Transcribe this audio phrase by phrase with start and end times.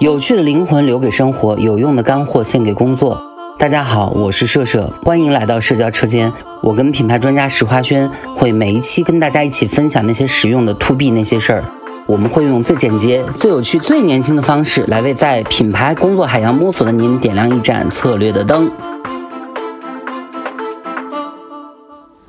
[0.00, 3.22] 有趣的灵魂留给生活，有用的干货献给工作。
[3.58, 6.32] 大家好，我是社社，欢迎来到社交车间。
[6.62, 11.64] 我跟品牌专家石花轩会每一期跟大家一起分享那些实用的 to B 那些事儿。
[12.06, 18.72] 我们会用最简洁、最有趣、最年轻的方式来为在品牌工作海洋摸索的您点亮一盏策略的灯。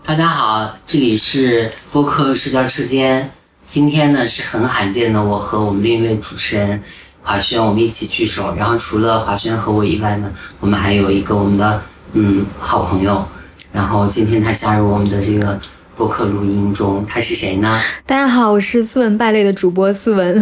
[0.04, 3.32] 大家好，这里是播客社交车间。
[3.66, 6.84] 今天呢是很罕见的，我和我们另一位主持人
[7.24, 8.56] 华轩，我们一起聚首。
[8.56, 11.82] 然后除了华轩和我以外呢，我们还有一个我们的
[12.14, 13.26] 嗯好朋友。
[13.72, 15.58] 然后今天他加入我们的这个
[15.96, 17.80] 播客录音中，他是谁呢？
[18.06, 20.42] 大家好，我是斯文败类的主播斯文。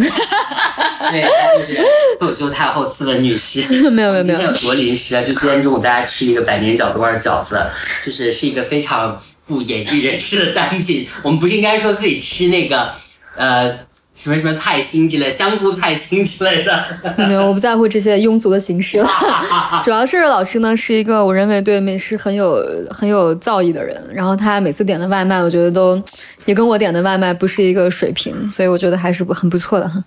[1.10, 1.80] 对，她就是
[2.18, 3.66] 脱口秀太后斯文女士。
[3.70, 5.22] 没有没有没有今天有多临时啊！
[5.22, 7.60] 就今天中午大家吃一个百年饺子味儿饺子，
[8.04, 11.08] 就是是一个非常不演艺人士的单品。
[11.22, 12.92] 我们不是应该说自己吃那个
[13.36, 13.76] 呃
[14.20, 16.84] 什么什么菜心之类、香菇菜心之类的？
[17.16, 19.08] 没有，我不在乎这些庸俗的形式了。
[19.82, 25.98] 主要是老师呢是一个我认为对美食很有很有造诣的人，然后他每次点的外卖，我觉得都
[26.44, 30.04] 也跟我点的外卖不是一个水平，所以我觉得还是不很不错的哈。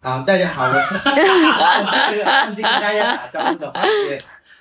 [0.00, 3.72] 好， 大家好，我是忘记跟大家打招呼的。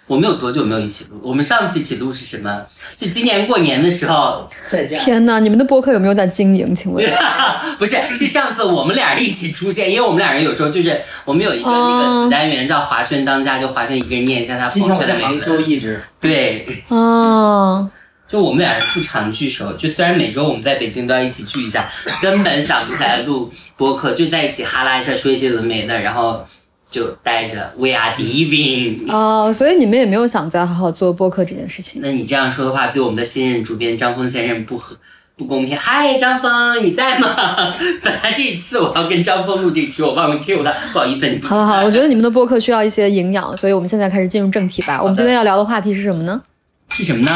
[0.09, 1.19] 我们有多久没有一起录？
[1.21, 2.65] 我们上次一起录是什么？
[2.97, 4.99] 就今年过年的时候，再见。
[4.99, 6.73] 天呐，你们的播客有没有在经营？
[6.73, 7.05] 请问？
[7.77, 15.61] 不是，是上次我们俩人一起出现，因为我们俩人有时候就是我们有一个那个子单元叫华轩当家，就华轩一个人念一下他朋友圈的美在杭州。
[15.61, 17.87] 一直，对，哦，
[18.27, 21.87] 就我们俩人不常聚首，就虽然每周我们在北京都要一起聚一下，
[22.19, 26.43] 根本想不起来录播客，就在一起哈拉一下，说一些有的没的，然后
[26.89, 29.11] 就带着 We are leaving。
[29.11, 32.01] 哦，所以你们也没有想再好好做播客这件事情。
[32.03, 34.95] 那你这样说的话，对我们的新任主编张峰先生不合
[35.37, 35.77] 不公平。
[35.77, 37.35] 嗨，张峰，你在吗？
[38.03, 44.99] 本来这一次我要跟张峰录这个题，我忘了 Q 他，不好意思，你好好了好了，我觉得你们的播客需要一些营养，所以我们现在开始进入正题吧。
[45.01, 46.41] 我们今天要聊的话题是什么呢？
[46.89, 47.31] 是什么呢？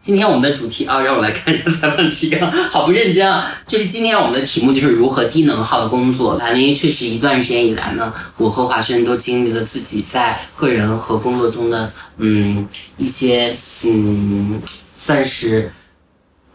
[0.00, 3.52] 今天我们的主题啊，让我来看一下采访提纲，好不认真啊！
[3.66, 6.40] 就是今天我们的题目就是如何低能耗的工作。
[6.54, 12.66] 因为确实一段时间以来呢，我和华轩都经历了自己在个人和工作中的嗯
[12.96, 14.62] 一些嗯
[14.96, 15.72] 算是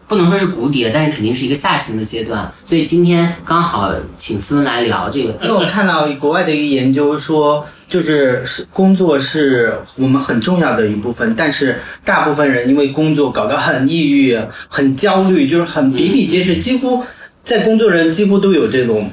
[0.07, 2.51] 不能说是谷底，但是肯定是一个下行的阶段。
[2.67, 5.29] 所以今天刚好请思文来聊这个。
[5.41, 14.37] 因为我看到国外的一个研究说，就是工作是我们很重要的一部分，但是大部分人因为工作搞得很抑郁、
[14.67, 17.03] 很焦虑，就是很比比皆是，几乎
[17.43, 19.11] 在工作人几乎都有这种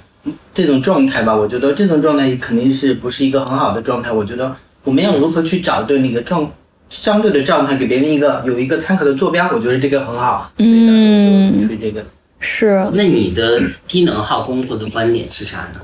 [0.52, 1.34] 这种状态吧。
[1.34, 4.10] 我觉得这种状态肯定是不是一个很好的状态。
[4.10, 6.50] 我觉得我们要如何去找对那个状
[6.90, 10.52] 相对的状态，给别人一个有一个参考的坐标，我觉得这个很好。
[10.58, 12.04] 所以呢，嗯我就去这个。
[12.42, 15.80] 是那你的低能耗工作的观点是啥呢？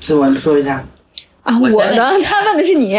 [0.00, 0.84] 自我说一下。
[1.42, 2.98] 啊，我的，他问的是你。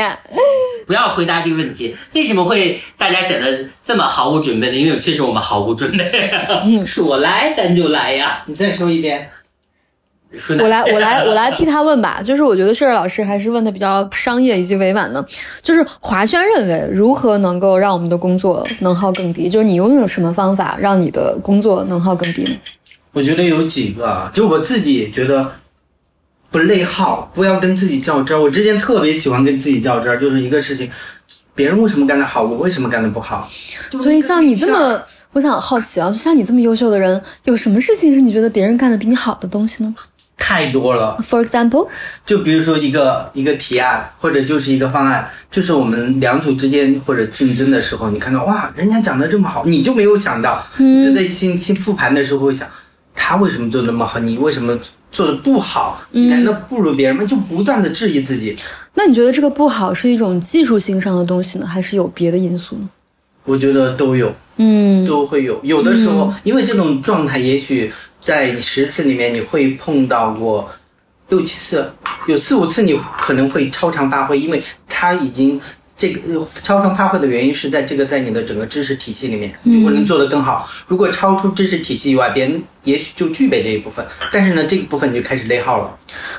[0.85, 4.75] 不要回答这个问题，为什么会大家显得这么毫无准备呢？
[4.75, 6.31] 因为确实我们毫无准备，
[6.85, 8.43] 说来咱就来呀。
[8.45, 9.31] 你再说一遍。
[10.59, 12.21] 我来，我来，我来替 他问吧。
[12.23, 15.25] 就是我觉得社儿老师还是问的比较商业以及委婉的。
[15.61, 19.49] 就是华轩认为，如何能够让我们的工作能耗更低？
[19.49, 22.51] 就是你拥有什么方法让你的工作能耗更低呢？
[23.13, 25.53] 我觉得有几个啊，就我自己觉得
[26.51, 28.41] 不内耗，不要跟自己较真儿。
[28.41, 30.89] 我之前特别喜欢跟自己较真儿，就是一个事情，
[31.53, 33.49] 别人为什么干得好，我为什么干得不好？
[33.91, 39.95] 所以像你这么，我想好奇啊，就像你这么优秀的人，有什么事情是你觉得别人干的比你好的东西呢
[40.37, 41.87] 太多了，？For example，
[42.25, 52.67] 就比如说一个一个提案，或者就是一个方案，就是我们两组之间或者竞争的时候，你看到哇，人家讲的这么好，你就没有想到，就在心心复盘的时候会想，
[53.15, 54.77] 他为什么做那么好，你为什么
[55.11, 56.01] 做的不好？
[56.11, 57.23] 你难道不如别人吗？
[57.25, 58.55] 就不断的质疑自己。
[58.93, 62.89] 那你觉得这个不好是一种技术性上的东西呢，还是有别的因素呢？
[63.45, 65.59] 我觉得都有，嗯，都会有。
[65.63, 67.91] 有的时候，因为这种状态，也许
[68.25, 70.67] 在十次里面你会碰到过
[71.29, 71.87] 六七次，
[72.25, 75.61] 有四五次你可能会超常发挥，因为它已经
[75.95, 85.95] 这个呃超常发挥的原因是在这个在你的整个知识体系里面，如果能做得更好，如果超出知识体系以外，别人也许就具备这一部分，但是呢，这个部分你就开始内耗了。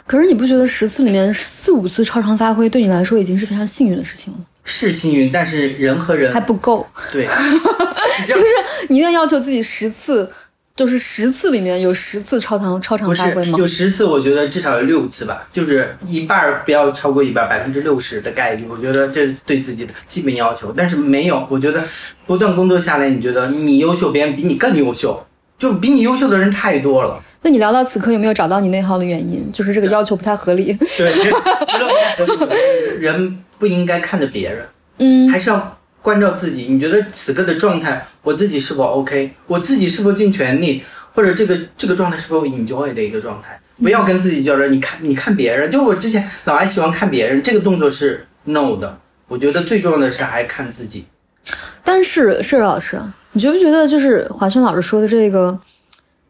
[0.08, 4.44] 可是你不觉得十次里面四五次超常发挥对你来说已经是非常幸运的事情了吗？
[4.64, 7.24] 是幸运，但是人和人还不够，对，
[8.26, 8.44] 就是
[8.88, 10.28] 你一定要要求自己十次，
[10.76, 13.58] 就是十次里面有十次超常超常发挥吗？
[13.58, 20.70] 有十次，我觉得至少有六次吧，就是一半儿不要超过一半，百分之六十的概率，我觉得这是对自己的基本要求。
[20.76, 21.82] 但是没有，我觉得
[22.26, 25.26] 不断工作下来，你觉得你优秀，别人比你更优秀，
[25.58, 27.18] 就比你优秀的人太多了。
[27.40, 29.50] 那你聊到此刻有没有找到你内耗的原因？
[29.50, 30.74] 就是这个要求不太合理。
[30.74, 31.10] 对，
[31.66, 32.54] 觉得
[32.98, 34.66] 人不应该看着别人，
[34.98, 36.66] 嗯还是要关照自己。
[36.68, 39.32] 你觉得此刻的状态，我自己是否 OK？
[39.48, 43.58] 我自己是否尽全力，或者这个这个状态是否 enjoy 的一个状态？
[43.82, 44.70] 不要跟自己较真。
[44.70, 48.96] 你看，你看别人，就我之前老爱喜欢看别人，这个动作是 no 的。
[49.26, 51.06] 我觉得最重要的是还看自己。
[51.82, 55.58] 但是是老师，你觉不觉得就是华轩老师说的这个，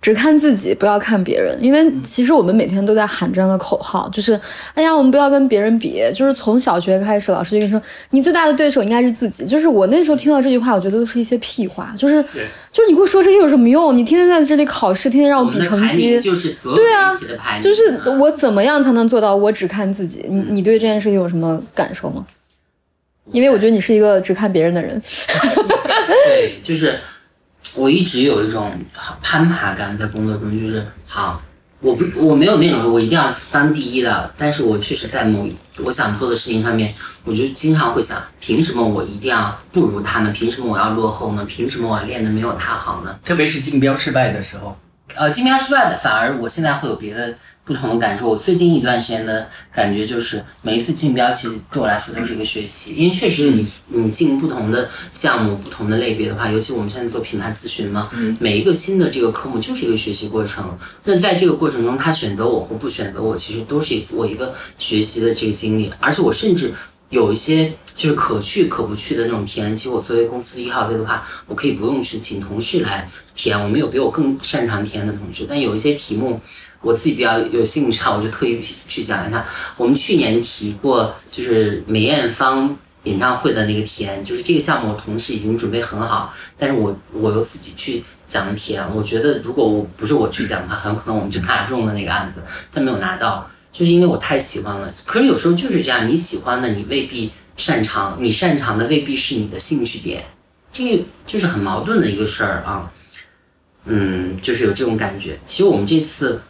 [0.06, 1.58] 只看自己，不要看别人？
[1.60, 4.40] 因为其实我们每天都在喊这样的口号，就是
[4.72, 6.00] 哎呀，我们不要跟别人比。
[6.14, 9.44] 就是从小学开始，老师就跟你说，你最大的对手应该是自己。
[9.44, 12.22] 就是我那时候听到这句话，我觉得都是一些屁话，就是
[12.70, 13.96] 就是你给我说这些有什么用？
[13.96, 16.20] 你天天在这里考试，天天让我比成绩。
[16.20, 17.12] 就是对啊
[17.58, 20.24] 就是我怎么样才能做到我只看自己？
[20.28, 22.24] 你你对这件事情有什么感受吗？
[23.32, 25.02] 因为我觉得你是一个只看别人的人。
[26.06, 26.96] 对，就是
[27.76, 28.72] 我一直有一种
[29.22, 31.40] 攀爬感在工作中，就是好，
[31.80, 35.46] 我不我没有那种我一定要当第一的，但是我确实在某
[35.84, 36.92] 我想做的事情上面，
[37.24, 40.32] 我就经常会想，凭什么我一定要不如他们？
[40.32, 41.44] 凭什么我要落后呢？
[41.44, 43.18] 凭什么我练的没有他好呢？
[43.22, 44.76] 特别是竞标失败的时候，
[45.14, 47.34] 呃，竞标失败的，反而我现在会有别的
[47.66, 48.28] 不同的感受。
[48.28, 58.08] 我最近一段时间的感觉就是，每一次竞标其实对我来说都是一个学习，因为确实你你进不同的项目、不同的类别的话，尤其我们现在做品牌咨询嘛，
[58.38, 60.78] 每一个新的这个科目就是一个学习过程。
[61.04, 66.72] 那在这个过程中，他选择我或不选择我，其实都是我一个学习的这个经历，而且我甚至。
[67.08, 75.46] 有一些就是可去可不去的那种填，其实我作为公司一号位的话，我可以不用去请同事来填，我们有比我更擅长填的同事。
[75.48, 76.40] 但有一些题目
[76.82, 79.46] 我自己比较有兴趣啊，我就特意去讲一下。
[79.76, 88.84] 我们去年提过，就是梅艳芳演唱会的那个填，就是这个项目我同事已经准备很好，但是我我又自己去讲的填。
[88.94, 92.42] 我觉得如果我不是我去讲的话，很有可能我们就拿中了那个案子，
[92.72, 93.48] 但没有拿到。
[93.76, 100.24] 就是因为我太喜欢了，可是有时候就是这样，你喜欢的你未必擅长，你擅长的未必是你的兴趣点，
[100.72, 102.90] 这就是很矛盾的一个事儿啊。
[103.84, 105.38] 嗯，就是有这种感觉。
[105.44, 106.40] 其实我们这次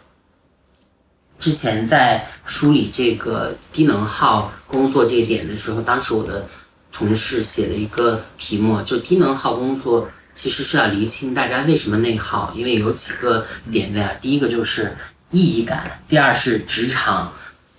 [1.40, 6.48] 之前在梳理这个低能耗工作这一点的时候，当时我的
[6.92, 14.96] 同事写了一个题目，就低能耗工作其实是要厘清大家为什么内耗，因为有几个点位啊，第一个就是。
[15.30, 17.32] 意义感，第二是职场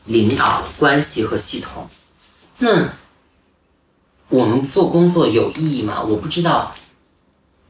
[0.06, 1.88] 领导关系和系统。
[2.60, 2.90] 那
[4.30, 6.04] 我们做工作有意义吗？
[6.04, 6.74] 我不知道。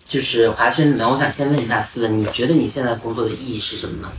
[0.07, 1.11] 就是华轩怎么样？
[1.11, 4.09] 我想先问一下思文，你觉得你现在工作的意义是什么呢？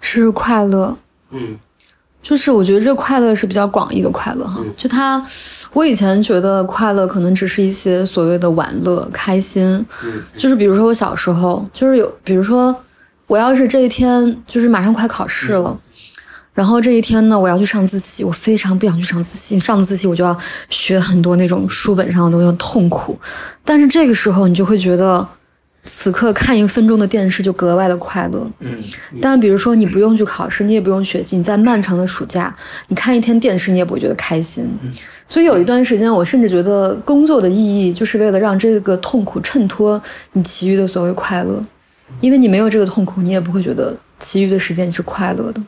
[0.00, 0.96] 是快乐。
[1.30, 1.58] 嗯，
[2.22, 4.64] 就是我觉得这快乐是比较广义的快乐哈。
[4.76, 5.20] 就他，
[5.72, 9.84] 我以前觉得快乐可能只是一些所谓的玩乐、开心。
[10.04, 12.74] 嗯，就是比如说我小时候，就是有，比如说。
[13.26, 15.78] 我要是这一天就是马上快考试了，
[16.52, 19.58] 然后这一天呢，我要去上自习，我非常不想去上自习。
[19.58, 20.36] 上自习我就要
[20.68, 23.18] 学很多那种书本上的东西，痛苦。
[23.64, 25.26] 但是这个时候你就会觉得，
[25.86, 28.46] 此刻看一分钟的电视就格外的快乐。
[28.60, 28.82] 嗯，
[29.20, 32.54] 但比如说你不用去考试，你也不用学习，你在漫长的暑假，
[32.88, 34.68] 你看一天电视，你也不会觉得开心。
[35.26, 40.00] 所以有一段时间，我甚至觉得工作的意义就是为了让这个痛苦衬托
[40.32, 41.62] 你其余的所谓快乐。
[42.20, 45.60] 因为你没有这个痛苦，你也不会觉得其余的时间是快乐的。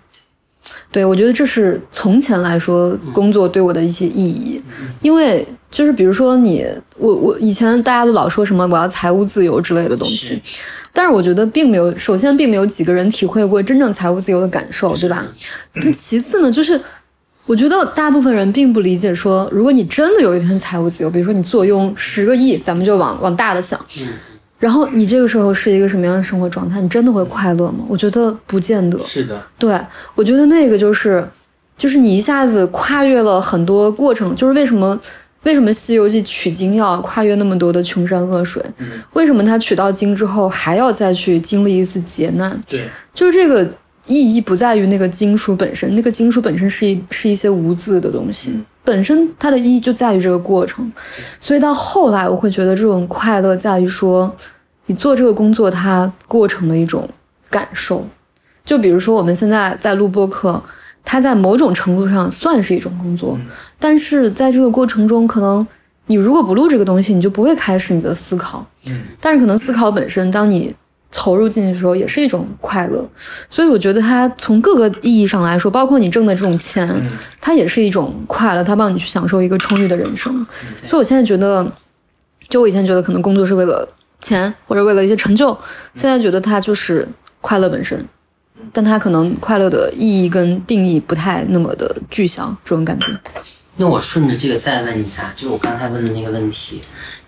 [0.91, 4.61] 对我觉得这是从前来说工作对我的一些意义。
[5.03, 10.41] 因为就是比如说你我我以前大家都老说什么我要财务自由之类的东西，
[10.93, 15.26] 但是我觉得并没有，首先并没有几个人体会过真正财务自由的感受，对吧？
[15.75, 16.81] 那其次呢，就是
[17.45, 23.79] 我觉得大部分人并不理解说，如果你真的有一天财务自由，比如说你坐拥十个亿，咱们就往往大的想。
[24.59, 26.81] 然后你这个时候是一个什么样的生活状态？
[26.81, 27.85] 你真的会快乐吗？
[27.89, 28.99] 我觉得不见得。
[29.05, 29.79] 是的，对
[30.15, 31.29] 我觉得那个就是，
[31.77, 34.35] 就是你一下子跨越了很多过程。
[34.35, 34.99] 就是为什么
[35.43, 38.63] 为什么《西游记》取经要跨越那么多的穷山恶水？
[39.13, 42.59] 为什么他取到经之后还要再去经历一次劫难？
[42.67, 43.69] 对，就是这个
[44.07, 48.53] 意义不在于那个金属本身，那个金属本身是一是一些无字的东西。
[48.85, 50.91] 本身它的意义就在于这个过程，
[51.41, 54.33] 所以到后来我会觉得这种快乐在于说，
[54.87, 57.09] 你做这个工作它过程的一种
[57.51, 58.07] 感受。
[58.65, 60.63] 就比如说我们现在在录播课，
[61.05, 63.37] 它在某种程度上算是一种工作，
[63.79, 65.67] 但是在这个过程中，可能
[66.07, 68.65] 你如果不录这个东西，你就不会开始你的思考。
[68.89, 70.75] 嗯，但是可能思考本身，当你
[71.13, 73.07] 投入进去的时候，也是一种快乐。
[73.49, 76.89] 所以我觉得它从各个意义上来说，包括你挣的这种钱，
[77.41, 80.47] 它也是一种快乐，它帮你去享受一个充裕的人生。
[80.87, 81.71] 所以我现在觉得，
[82.49, 83.89] 就我以前觉得可能工作是为了
[84.21, 85.57] 钱或者为了一些成就，
[85.95, 87.07] 现在觉得它就是
[87.41, 88.07] 快乐本身。
[88.73, 93.07] 但它可能快乐的意义跟定义不太那么的具象，这种感觉。
[93.77, 96.83] 那我顺着这个再问一下，就是我刚才问的那个问题，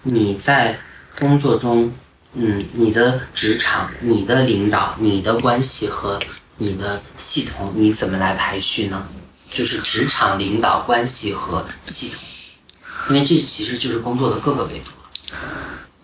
[0.04, 0.74] 你在
[1.20, 1.92] 工作中，
[2.34, 6.18] 嗯，你的职场、你的领导、你的关系和
[6.58, 9.06] 你的系统，你怎么来排序呢？
[9.50, 12.18] 就是职场、领导关系和系统，
[13.08, 14.90] 因为这其实就是工作的各个维度。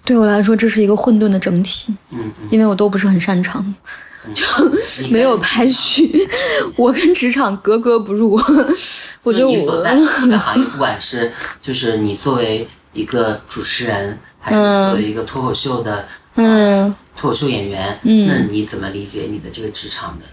[0.03, 3.75] 对我来说，这是一个混沌的整体，嗯嗯，因为我都不是很擅长，
[4.33, 4.45] 就
[5.11, 6.27] 没有排序，
[6.77, 8.41] 我跟职场格格不入。
[9.23, 14.61] 我觉得你所我在这个行业，不管是就是你作为一个主持人，还是
[14.91, 16.95] 作为一个脱口秀的嗯。
[17.17, 20.25] 脱口秀演员，嗯那你怎么理解你的这个职场的？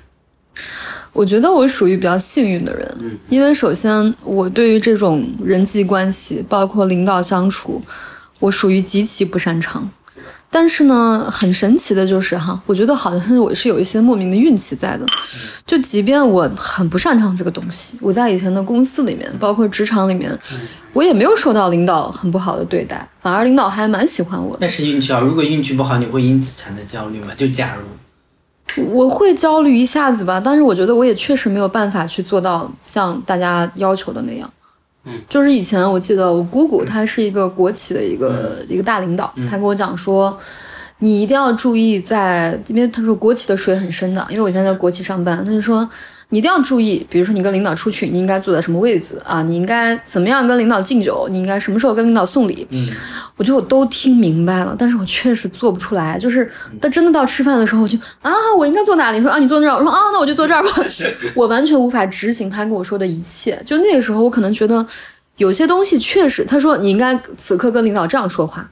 [1.13, 7.81] 我觉得我属于比较幸运的人，嗯因为首先我对于这种人际关系，包括领导相处，
[8.39, 9.89] 我属于极其不擅长。
[10.53, 15.05] 但是呢，很神奇的就是哈，我觉得好像是我是有一些莫名的运气在的。
[15.65, 20.37] 就即便我很不擅长这个东西，我在以前的公司里面，包括职场里面，
[20.93, 24.57] 我也没有受到领导很不好的对待，反而领导还蛮喜欢我的。
[24.61, 27.33] 但是运气好，如果运气不好，你会因此产生焦虑吗？
[27.37, 34.51] 就假如，我会焦虑一下子吧，但是我觉得我也确实没有办法去做到像大家要求的那样。
[35.05, 40.37] 嗯，就是以前我记得我姑姑她是一个国企的一个、一个大领导，她跟我讲说，
[41.03, 45.87] 你一定要注意在，因为他说国企的水很深的，因为我现在在国企上班，他就说
[46.29, 49.41] 你一定要注意，比如说你跟领导出去，你应该坐在什么位置啊？
[49.41, 51.27] 你应该怎么样跟领导敬酒？
[51.31, 52.67] 你应该什么时候跟领导送礼？
[52.69, 52.87] 嗯，
[53.35, 56.19] 我觉得我都听明白了，但是我确实做不出来。
[56.19, 56.47] 就是，
[56.79, 59.19] 他真的到吃饭的时候，我就啊，我应该坐哪里？
[59.19, 59.75] 说啊，你坐那儿。
[59.75, 60.69] 我说啊，那我就坐这儿吧。
[61.33, 63.59] 我完全无法执行他跟我说的一切。
[63.65, 64.85] 就那个时候，我可能觉得
[65.37, 68.69] 有些东西确实，他说你应该此刻跟领导这样说话，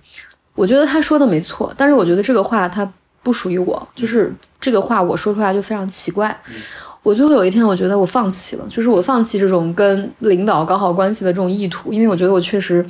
[0.60, 2.86] 我觉得他说的没错，但是我觉得这个话他
[3.24, 6.38] 不属于我，就是这个话我说出来就非常奇怪。
[7.02, 12.86] 我最后有一天，我觉得我放弃了，就是我放弃这种跟领导搞好关系的这种意图，因为我觉得我确实，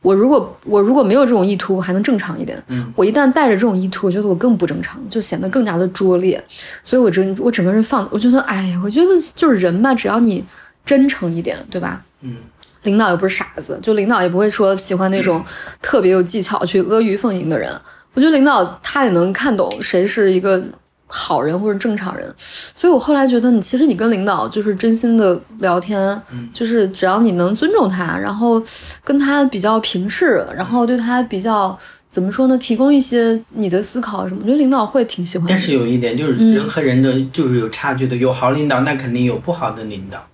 [0.00, 2.60] 我如果我如果没有这种意图，我还能正常一点。
[2.68, 6.42] 嗯，我一旦带着这种意图，我觉得我更不正常，就显得更加的拙劣。
[6.82, 10.42] 所以我整我整个人放，我觉得，哎呀，我觉得就是人吧，只要你
[10.82, 12.02] 真诚一点，对吧？
[12.22, 12.36] 嗯，
[12.84, 15.44] 领导又不是傻子，就领导也不会说喜欢那种
[15.80, 17.70] 特别有技巧去阿谀奉迎的人。
[18.14, 20.62] 我觉得领导他也能看懂谁是一个
[21.06, 26.20] 好人或者正常人，所以我后来觉得你其实你跟领导就是真心的聊天，
[26.54, 28.62] 就是只要你能尊重他，然后
[29.04, 31.78] 跟他比较平视，然后对他比较
[32.10, 35.58] 怎么说呢，提供一些你的思考什么，我觉得领导会挺喜欢但。
[35.58, 40.26] 是有一点就是嗯人和人的就是有差距的，有好领导，那肯定有不好的领导。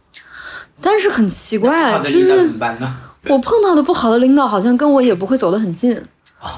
[0.80, 2.50] 但是很奇怪，就是？
[3.24, 6.00] 我碰到的不好的领导，好像跟我也不会走得很近，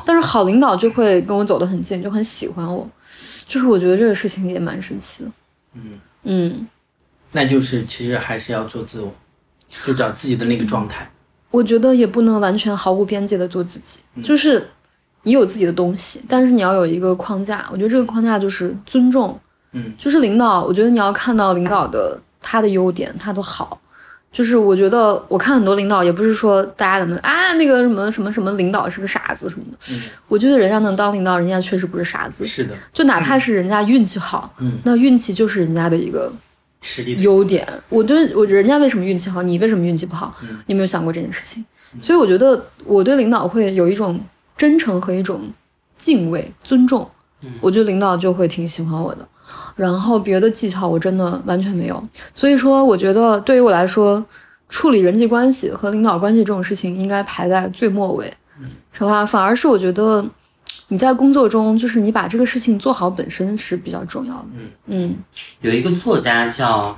[0.04, 2.88] 但是好领导就会跟我走得很近，就很喜欢我。
[3.46, 5.30] 就是我觉得这个事情也蛮神奇的。
[5.74, 5.90] 嗯
[6.22, 6.68] 嗯，
[7.32, 9.12] 那就是其实还是要做自我，
[9.84, 11.10] 就找自己的那个状态。
[11.50, 14.70] 我觉得也不能完全毫无边界的做自己，嗯就是
[15.24, 17.66] 你有自己的东西，但是你要有一个框架。
[17.72, 19.36] 我觉得这个框架就是尊重，
[19.72, 23.80] 嗯，就是领导，我觉得你要看到领导的他的优点，他的好。
[24.32, 32.46] 就是我觉得我看很多领导，也不是说大家怎么啊那个什么什么什么领导是个傻子什么的，嗯我觉得人家能当领导，人家确实不是傻子。
[32.46, 36.32] 是的，就哪怕是人家运气好，嗯那运气就是人家的一个
[36.80, 37.66] 实力优点。
[37.88, 40.34] 我对我人家为什么运气好，你为什么运气不好？
[40.42, 41.64] 嗯你有没有想过这件事情？
[42.00, 44.20] 所以我觉得我对领导会有一种
[44.56, 45.52] 真诚和一种
[45.98, 47.08] 敬畏、尊重。
[47.60, 49.26] 我觉得领导就会挺喜欢我的。
[49.76, 52.02] 然后别的技巧我真的完全没有。
[52.34, 54.24] 所以说，我觉得对于我来说，
[54.68, 58.32] 处理人际关系和领导关系这种事情应该排在最末尾。
[58.92, 59.24] 是吧？
[59.24, 60.22] 反而是我觉得
[60.88, 64.46] 你在工作中，就是你把这个事情做好本身是比较重要的。
[64.86, 65.16] 嗯
[65.62, 66.94] 有一个作家叫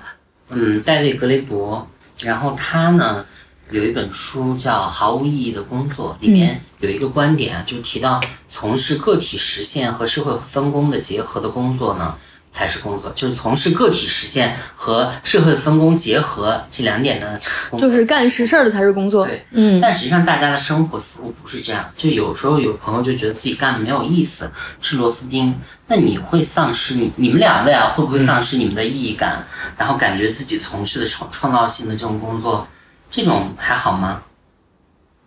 [0.49, 1.87] 嗯戴维·格雷伯，
[2.23, 3.25] 然后他呢
[3.71, 12.12] 有一本书叫《毫无意义的工作》，里面有一个观点啊，就提到从事个体实现和社会分工的结合的工作呢。
[12.52, 17.40] 才是工作，就是从事个体实现和社会分工结合这两点的。
[17.78, 19.26] 就是干实事儿的才是工作。
[19.26, 25.59] 对，嗯但实际上大家的生活似乎不是这样，就有时候有朋友就觉得自己干的没有意思，吃螺丝钉。
[25.87, 29.44] 那你会丧失你你们两位啊，会不会丧失你们的意义感，
[29.76, 32.66] 然后感觉自己从事的创创造性的这种工作，
[33.11, 34.23] 这种还好吗？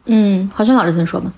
[0.05, 1.34] 嗯，华轩老师先说吧。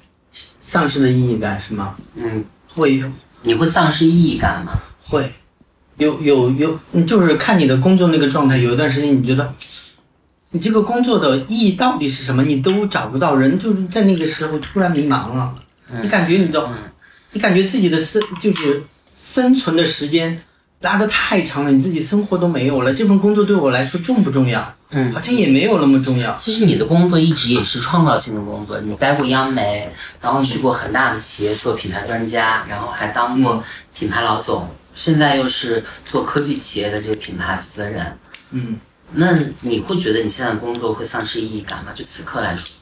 [0.62, 1.96] 丧失的意义感是吗？
[2.16, 3.02] 嗯，会
[3.42, 4.74] 你会丧失意义感吗？
[5.10, 5.34] 会，
[5.98, 9.54] 有有有，你就是看你的工作那个状态，有一段时间你觉得，
[10.52, 15.54] 你这个工作的意义到底是什么，你都找不到，人就是在那个时候突然迷茫了，
[16.02, 16.70] 你感觉你都，
[17.32, 18.84] 你感觉自己的生就是
[19.16, 20.42] 生存的时间
[20.82, 22.94] 拉得太长了，你自己生活都没有了。
[22.94, 24.74] 这份工作对我来说重不重要？
[24.90, 26.34] 嗯好像也没有那么重要。
[26.36, 29.90] 其实你的工作一直也是创造性的工作，你待过央媒，
[30.22, 33.62] 然后去过很大的企业做品牌专家，然后还当过
[33.94, 38.18] 品牌老总，现在又是做科技企业的这个品牌负责人。
[38.52, 38.80] 嗯，
[39.14, 41.92] 那你会觉得你现在工作会丧失意义感吗？
[41.94, 42.82] 就此刻来说，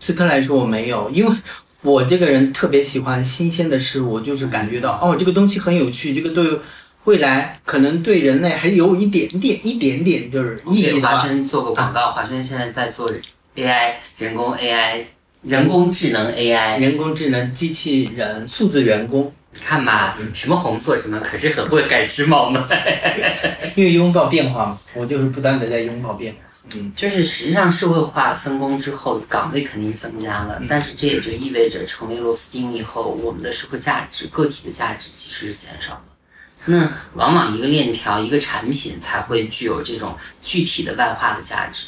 [0.00, 1.36] 此刻来说我没有，因为
[1.82, 6.58] 我这个人特别喜欢新鲜的事物，就是感觉到哦，这个东西很有趣，这个对
[7.04, 13.10] 未来可能对人类还有一点点、一点点就是意义给华的话，轩做个广告，华轩现在在做
[13.56, 15.04] AI 人工 AI
[15.42, 22.68] 人工智能 AI，人工智能机器人、数字员工，你看吧，什么红色什么，可是很会赶时髦呢。
[23.74, 26.38] 因为拥抱变化嘛，我就是不断的在拥抱变化。
[26.94, 36.02] 就是实际上社会化分工之后，岗位肯定增加了，但是这也就意味着成为螺丝钉以后，我们的社会价值、个体的价值其实是减少了。
[36.66, 41.86] 那往往一个链条、一个产品才会具有这种具体的外化的价值。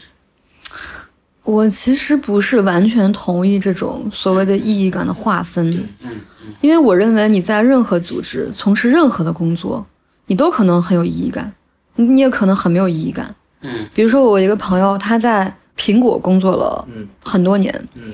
[1.45, 5.69] 我其实不是完全同意这种所谓的意义感的划分，
[6.03, 6.11] 嗯
[6.61, 9.85] 因为我认为你在任何组织从事任何的工作，
[10.27, 11.53] 你都可能很有意义感，
[11.97, 13.35] 你也可能很没有意义感。
[13.63, 18.13] 嗯比如说我一个朋友，他在苹果工作了嗯很多年，嗯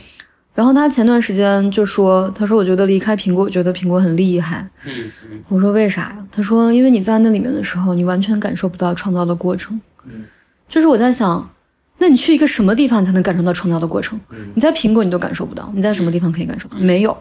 [0.54, 4.68] 然后他前段时间就说，他说我觉得离开苹果，我觉得苹果很厉害。
[4.86, 4.92] 嗯
[5.30, 6.26] 嗯我说为啥呀？
[6.32, 9.80] 他说因为你在那里面的时候，你完全感受不到创造的过程。
[10.04, 10.24] 嗯，
[10.68, 11.48] 就是我在想，
[11.98, 14.18] 那你去一个什么地方才能感受到创造的过程？
[14.30, 16.78] 嗯你在苹果你都感受不到，你在什么地方可以感受到？
[16.78, 17.16] 没有。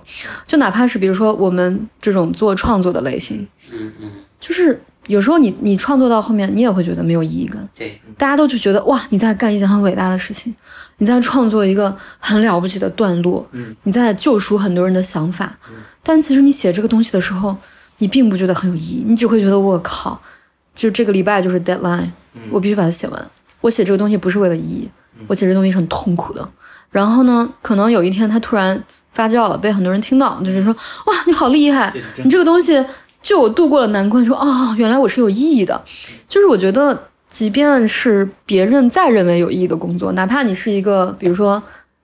[0.46, 7.68] 就哪怕是比如说我们这种做创作的类型，嗯嗯，就是有时候你你创作到后面，你也会觉得没有意义感。
[7.76, 10.54] 对，大家都就觉得哇，你在干一件很伟大的事情，
[10.98, 15.58] 你在创作一个很了不起的段落，嗯你在救赎很多人的想法，
[16.04, 17.58] 但其实你写这个东西的时候，
[17.98, 20.22] 你并不觉得很有意义，你只会觉得我靠，
[20.76, 22.10] 就这个礼拜就是 deadline，、
[22.52, 23.32] 我必须把它写完。
[23.62, 24.90] 我写这个东西不是为了意义，
[25.28, 26.48] 我写这个东西是很痛苦的。
[26.90, 28.82] 然后呢，可能有一天它突然
[29.12, 32.84] 发酵了，被很多人听到，就是说哇，你好厉害，你这个东西
[33.22, 35.84] 就我度过了难关，说哦，原来我是有意义的。
[36.30, 41.62] 就是我觉得，即便是别人再认为有意义的工作，哪怕你是一个，比如说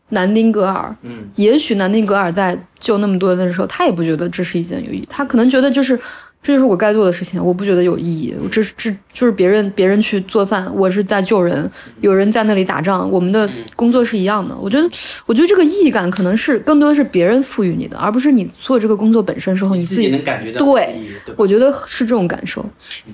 [0.09, 5.97] 南丁格尔，嗯，也许南丁格尔在救那么多人的时候，他也不觉得这是一件有意义，他可能觉得就是。
[6.43, 8.35] 这就是我该做的事情，我不觉得有意义。
[8.51, 14.53] 这是这就是别人别人去做饭，我是在救人，有人在那里打仗，我们的工作是一样的。
[14.55, 14.87] 我觉得，
[15.25, 21.01] 我觉得这个意义感可能是更多的是别人赋予你的，而不是你做这个工作本身时候你自自己能感觉到对
[21.37, 22.63] 我觉得是这种感受。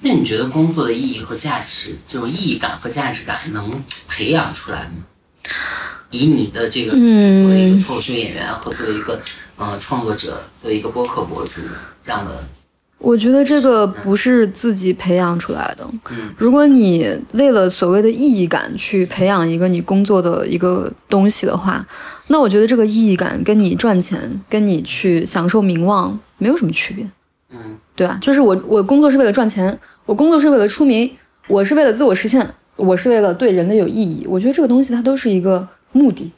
[0.02, 5.06] 那你觉得工作的意义和价值，这种意义感和价值感能培养出来吗？
[6.10, 9.22] 以你的这个作为一个脱口秀演员和作为一个
[9.58, 11.62] 呃创作者，作为一个播客博主
[12.04, 12.44] 这样的，
[13.00, 15.88] 我觉得这个不是自己培养出来的。
[16.38, 21.86] 如果你为了所谓的意义感去培养一个你工作的一个东西的话，
[22.28, 27.10] 那我觉得这个意义感跟你赚钱、跟你去享受名望没有什么区别，
[27.52, 28.18] 嗯对吧？
[28.22, 31.10] 就是我我工作是为了赚钱，我工作是为了出名，
[31.48, 34.28] 我是为了自我实现，我是为了对人类有意义。
[34.28, 36.32] 我觉得这个东西它都是一个目的，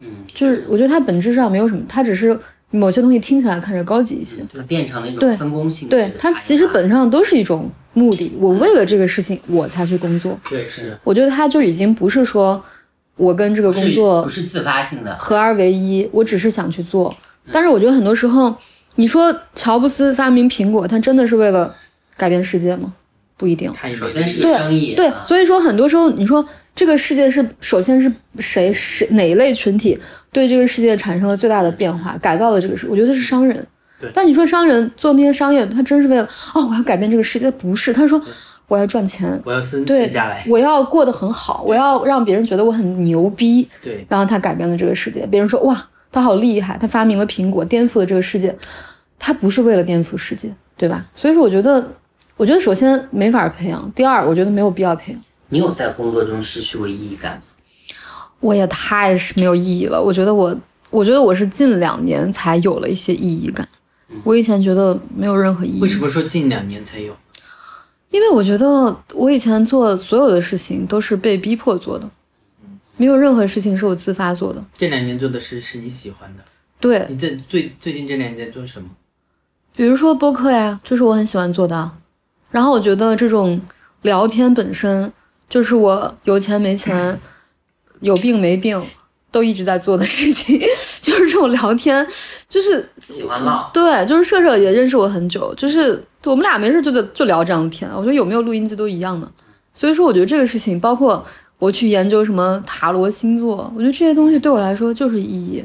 [0.00, 2.38] 嗯，就是我觉得它本质上没有什么，它只是
[2.70, 4.42] 某些东西听起来看着高级一些。
[4.48, 6.10] 就是变成了一种分工性质对。
[6.18, 8.32] 它其实本质上都是一种目的。
[8.38, 12.62] 我为了这个事情我才去工作，对是我觉得它就已经不是说
[13.16, 17.14] 我跟这个工作不是自发性的，合二为一，我只是想去做。
[17.50, 18.54] 但是我觉得很多时候，
[18.96, 21.74] 你说乔布斯发明苹果，他真的是为了
[22.16, 22.92] 改变世界吗？
[23.38, 23.72] 不一定。
[23.74, 26.44] 他首先是个对生意，对，啊所以说很多时候你说
[26.76, 29.98] 这个世界是首先是谁是哪一类群体
[30.30, 33.66] 对这个世界产生了最大的变化，改造了这个世，我觉得是商人
[33.98, 34.08] 对。
[34.14, 37.50] 但你说商人做那些商业，他真是为了哦，我要改变这个世界？
[37.50, 38.22] 不是，他说
[38.68, 45.26] 我要赚钱，我要生下来，，我要过得很好，我要让别人觉得我很牛逼，对然后他改变了这个世界。
[45.26, 48.54] 别人说哇，他好厉害，他发明了苹果，颠覆了这个世界。
[49.18, 51.06] 他不是为了颠覆世界，对吧？
[51.14, 51.92] 所以说，我觉得，
[52.36, 55.22] 我觉得首先没法培养，第二，我觉得没有必要培养。
[55.48, 57.42] 你有在工作中失去过意义感吗？
[58.40, 60.02] 我也太是没有意义了。
[60.02, 60.56] 我觉得我，
[60.90, 63.66] 我觉得我是近两年才有了一些意义感。
[64.24, 65.82] 我以前觉得没有任何意义。
[65.82, 67.16] 为什么说近两年才有？
[68.10, 72.08] 因为我觉得我以前做所有的事情都是被逼迫做的，
[72.96, 74.64] 没有任何事情是我自发做的。
[74.72, 76.44] 这两年做的事是你喜欢的，
[76.78, 78.88] 对，你这最最近这两年在做什么？
[79.74, 81.98] 比如说播客呀，就是我很喜欢做的啊。
[82.50, 83.60] 然后我觉得这种
[84.02, 85.12] 聊天本身，
[85.48, 87.18] 就是我有钱没钱，
[88.00, 88.80] 有病没病，
[89.30, 90.58] 都一直在做的事情，
[91.00, 92.06] 就是这种聊天，
[92.48, 99.30] 就是喜欢唠，对，就是社社也认识我很久，就是我们俩没事就得就聊这样的天，我觉得有没有录音机都一样的。
[99.72, 101.24] 所以说，我觉得这个事情，包括
[101.58, 105.64] 我去研究什么塔罗星座，我觉得这些东西对我来说就是意义。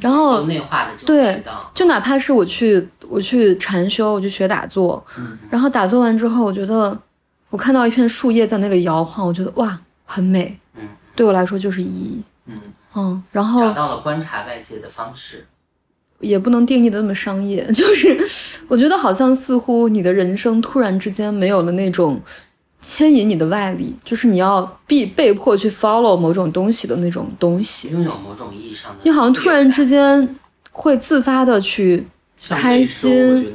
[0.00, 5.02] 然后内化的这种对就哪怕是我去我去禅修，我去学打坐，
[5.48, 6.98] 然后打坐完之后，我觉得
[7.54, 10.58] 我看到一片树叶在那里摇晃，我觉得哇，很美。
[10.76, 12.20] 嗯，对我来说就是意义。
[12.46, 12.60] 嗯，
[12.96, 15.46] 嗯，然找后到了观察外界的方式。
[16.18, 18.18] 也不能定义的那么商业， 就是
[18.66, 22.20] 我觉得好像似乎你的人生突然之间没有了那种
[22.80, 30.36] 牵引你的外力，就是你要必被迫去 follow 某种东西的那种东西，拥有某种意义上的，你好像突然之间
[30.72, 32.04] 会自发的去
[32.48, 33.54] 开心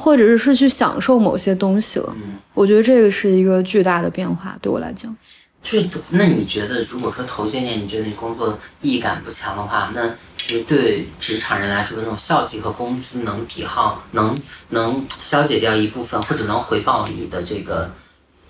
[0.00, 2.14] 或者是是去享受某些东西了。
[2.22, 5.16] 嗯我觉得这个是一个巨大的变化，对我来讲。
[5.62, 10.02] 就是那你觉得，如果说头些年你觉得你工作意义感不强的话，那
[10.48, 14.36] 你对职场人来说的这种效绩和工资能抵耗，能
[14.70, 17.88] 能消解掉一部分，或者能回报你的这个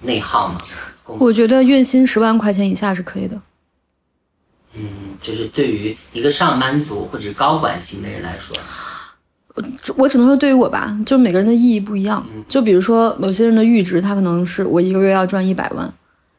[0.01, 0.59] 内耗吗？
[1.05, 3.41] 我觉得月薪十万块钱以下是可以的。
[4.73, 8.57] 嗯，就是对于一个上班族或者高管型的人来说，
[9.97, 12.25] 我只能说对于我吧，就每个人的意义不一样。
[12.47, 15.93] 就比如说某些人的阈值，他可能是我一个月要赚一百万，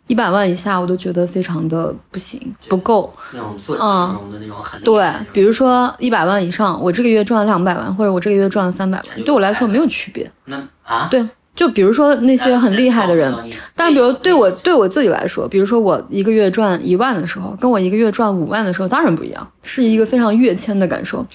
[0.07, 3.13] 一百万以下我都觉得非常的不行，不够。
[3.33, 10.31] 那种做金融的那种很厉嗯对比如说一百万以上，我这个月赚了两百万，或者我这个月赚了三百万，对我来说没有区别。
[10.45, 11.23] 那啊，对，
[11.59, 13.35] 就比如说那些很厉害的人，
[13.75, 21.27] 但比如对我对我自己来说，比如说我一个月赚一万的时候，跟我一个月赚五万的时候，当然不一样，是一个非常跃迁的感受。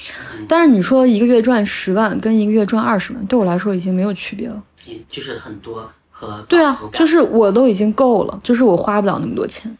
[0.49, 4.63] 但是你说一个月赚十万跟一个月赚二十万，对我来说已经没有区别了。
[5.07, 9.71] 就是很多和对啊就是我都已经够了，就是我花不了那么多钱。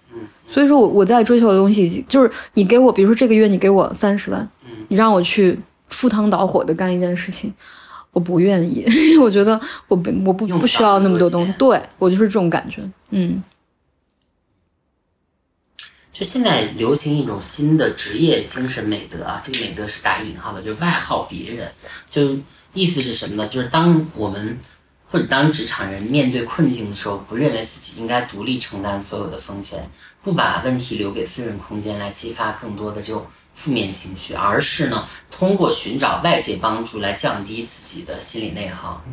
[0.47, 4.47] 所以说我我在追求的东西，就是你给我，比如说这个月你给我三十万，
[4.89, 7.51] 你让我去赴汤蹈火的干一件事情，
[8.15, 8.87] 我不愿意，
[9.21, 12.81] 我觉得我不我不不不需要那么多东西对我就是这种感觉。
[13.11, 13.43] 嗯，
[16.13, 21.71] 就现在流行一种新的职业精神美德啊，这个美德是打引号的，就是外号别人。
[22.09, 22.37] 就
[22.73, 23.49] 意思是什么呢？
[23.49, 24.59] 就是当我们
[25.15, 29.89] 或者当职场人面对困境的时候，不认为自己应该独立承担所有的风险，
[30.25, 33.25] 不把问题留给私人空间来激发更多的这种
[33.55, 39.05] 负面情绪，而是呢，通过寻找外界帮助来降低自己的心理内耗。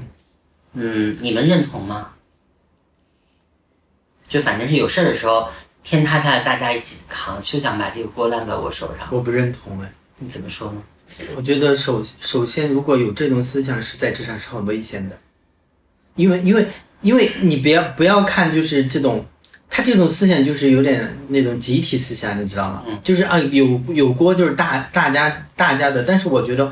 [0.74, 2.10] 嗯，你们认同吗？
[4.28, 5.48] 就反正是有事儿的时候，
[5.84, 9.08] 天塌下来大家一起扛，休想把这个锅烂在我手上。
[9.12, 9.94] 我不认同哎。
[10.18, 10.82] 你怎么说呢？
[11.36, 15.20] 我觉得首首先，如果有这种思想，是在职场是很危险的，
[16.16, 16.68] 因为因为
[17.02, 19.26] 因为你不要不要看就是这种，
[19.70, 22.84] 他这种思想就是有点那种集体思想，你知道吗？
[23.04, 26.72] 就是啊有有锅就是大大家大家的，但是我觉得，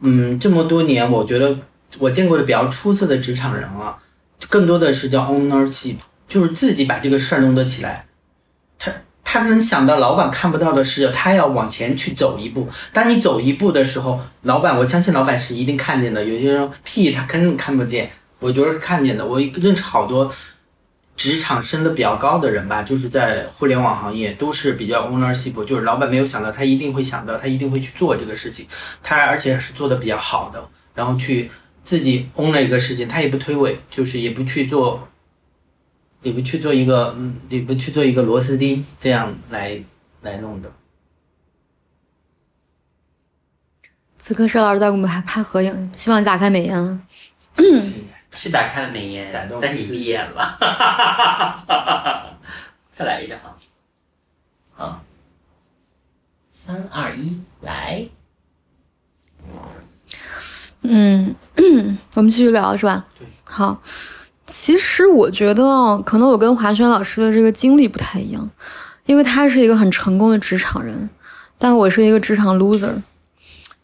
[0.00, 1.58] 嗯，这么多年，我觉得
[1.98, 3.96] 我见过的比较出色的职场人啊，
[4.48, 5.96] 更多的是叫 ownership，
[6.26, 8.06] 就是自己把这个事儿弄得起来。
[8.78, 8.92] 他
[9.24, 12.68] 他能想到老板看不到的事，他要往前去走一步。
[12.92, 16.24] 当你走一步的时候，老板，我相信老板是一定看见的。
[16.24, 19.26] 有些人屁他肯定看不见，我觉得是看见的。
[19.26, 20.32] 我认识好多
[21.16, 28.66] 职场升的比较高的人吧，就是在互联网行业都是比较 ownership，就是老板没有想到，他一定会想到，他一定会去做这个事情，
[29.02, 31.50] 他而且是做的比较好的，然后去
[31.82, 35.08] 自己 own 了一个事情，他也不推诿，就是也不去做。
[36.20, 39.80] 也不去做一个，嗯，也不去做一个螺丝钉，这样来
[40.22, 40.68] 来弄的。
[44.18, 47.06] 此刻佘老师在给我们拍拍合影，希望你打开美颜。
[48.32, 50.58] 是打开了美颜但你思闭眼了。
[52.92, 53.38] 再来一张，
[54.74, 55.00] 好，
[56.50, 58.06] 三二一，来。
[60.82, 61.34] 嗯，
[62.14, 63.04] 我们继续聊是吧？
[63.18, 63.26] 对。
[63.44, 63.80] 好，
[64.46, 68.50] 其实我觉得哦可能我跟华轩老师的这个经历不太一样，
[69.06, 71.08] 因为他是一个很成功的职场人，
[71.56, 72.94] 但我是一个职场 loser，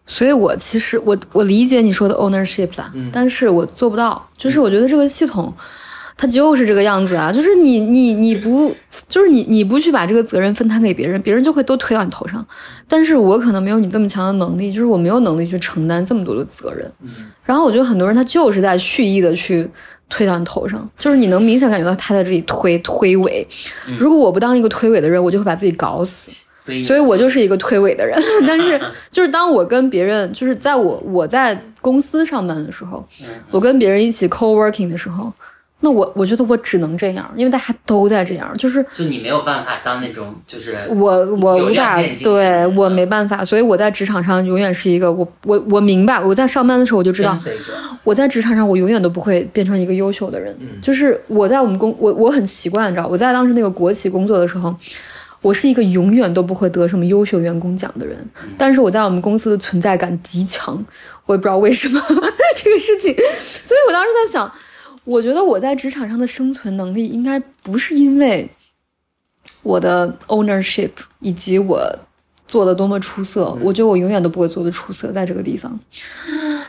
[0.06, 5.52] 所以我其实我我理解你说的 ownership 啦，但是我做不到，就是我觉得这个系统。
[6.16, 8.72] 它就是这个样子啊，就是你你你不，
[9.08, 12.46] 就是你你不去把这个责任分摊给别人，别人就会都推到你头上。
[12.86, 16.88] 但是我可能没有你这么强的能力，就是我没有能力去承担这么多的责任。
[17.42, 19.68] 然后我觉得很多人他就是在蓄意的去
[20.08, 23.44] 推到你头上，就是你能明显感觉到他在这里推推诿。
[23.98, 26.30] 如果我不当一个推诿的人，我就会把自己搞死。
[26.86, 28.18] 所以我就是一个推诿的人。
[28.46, 33.06] 但是就是当我跟别人，就是在我我在公司上班的时候，
[33.50, 35.32] 我跟别人一起 co working 的时候。
[35.80, 47.38] 那我我觉得我只能这样，因为大家都在这样，就是就你没有办法当那种就是我我无法对我没办法，所以我在职场上永远是一个我我我明白，我在上班的时候我就知道
[48.02, 50.56] 我在职场上我永远都不会变成一个优秀的人。
[50.80, 54.74] 就是我在我们公我我很奇怪，你知道，我在当时那个国企工作的时候。
[55.44, 58.16] 我是一个永远都不会得什么优秀员工奖的人，
[58.56, 60.74] 但是我在我们公司的存在感极强，
[61.26, 62.00] 我也不知道为什么
[62.56, 64.50] 这个事情，所以我当时在想，
[65.04, 68.48] 我觉得我在职场上的生存能力应该不是因为
[69.62, 71.98] 我的 ownership 以及我
[72.48, 75.78] 做的多么出色，我觉得我永远都不会做的出色在这个地方。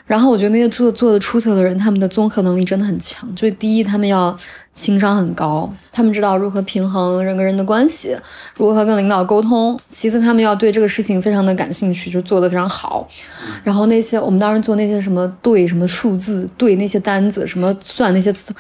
[0.05, 3.33] 然后我觉得那些做做的出色的人，他们的综合能力真的很强。
[3.35, 4.38] 就是第一，他们要
[4.75, 8.15] 情商很高，他们知道如何平衡人跟人的关系，
[8.57, 9.79] 如何跟领导沟通。
[9.89, 13.07] 其次，他们要对这个事情非常的感兴趣，就做得非常好。
[13.63, 18.53] 然后那些我们当时做那些什么对什么数字对那些单子，什么算那些词，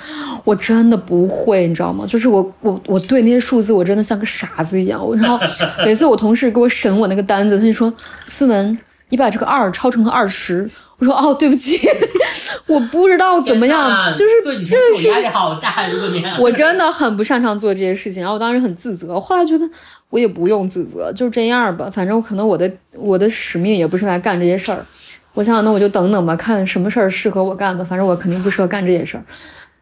[0.45, 2.05] 我真的不会，你知道吗？
[2.07, 5.05] 就是我我我对那些数字，我真的像个傻子一样。
[5.05, 5.37] 我然后
[5.85, 7.93] 每次我同事给我审我那个单子，他就说
[8.25, 11.77] ：“思文，你把这个二抄成个二十。”我说：“哦，对不起，
[12.67, 15.87] 我不知道怎么样，就是这个事压力好大。
[15.89, 19.69] 如果你我真的很不擅长做这些事情，然后我当时很自责，后来觉得
[20.09, 24.85] 我也不用自责，就这样吧，反正可能我的我的使命也不是来干这些事儿。
[25.33, 27.83] 我想想，那我就等等吧，看什么事儿适合我干吧。
[27.83, 29.23] 反正我肯定不适合干这些事儿，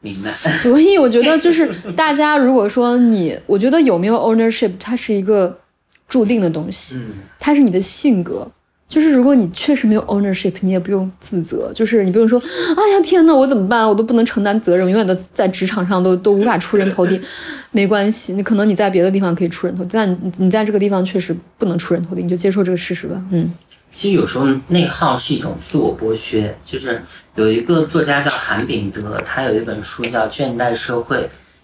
[0.01, 5.59] 明白， 所以我觉得就是 大家如果说你，我觉得有没有 ownership，它是一个
[6.07, 6.97] 注定的东西，
[7.39, 8.49] 它是你的性格。
[8.93, 12.39] 就是如果你确实没有 ownership，你也不用自责，就是你不用说，
[12.77, 13.89] 哎呀天呐，我怎么办？
[13.89, 17.19] 我都不能承担责任，永远都在职场上都都无法出人头地。
[17.73, 23.19] 没关系，你可能你在别的地方可以出人头地，但你你在这个地方确实不能出人头地，你就接受这个事实吧。
[23.31, 23.51] 嗯，
[23.89, 27.01] 其实有时候内耗是一种自我剥削，就是
[27.33, 31.17] 有一个作家叫韩炳德，他有一本书叫《倦怠社会》，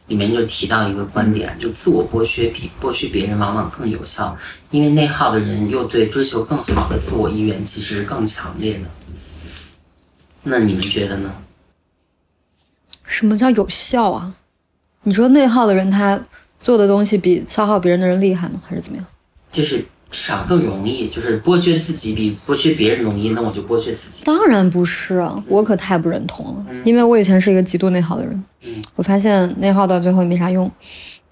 [0.10, 4.36] 里面就提到一个观点，就自我剥削比剥削别人往往更有效，
[4.72, 8.86] 因为内耗的人又对追求更好的自我意愿其实更强烈的。
[10.44, 11.34] 那你们觉得呢？
[13.06, 14.36] 什么叫有效啊？
[15.04, 16.20] 你说内耗的人他
[16.60, 18.62] 做的东西比消耗别人的人厉害吗？
[18.66, 19.06] 还是怎么样？
[19.52, 24.26] 就是至少更容易，就是剥削自己比剥削别人容易，那我就剥削自己。
[24.26, 28.44] 当然不是啊，我可太不认同了，因为我以前是一个极度内耗的人，
[28.96, 30.70] 我发现内耗到最后也没啥用。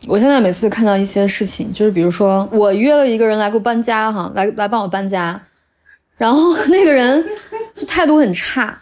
[0.08, 5.42] 我现在每次看到一些事情，就是比如说我约了一个人来给我搬家哈，来来帮我搬家，
[6.18, 7.26] 然后那个人
[7.76, 8.78] 就态度很差，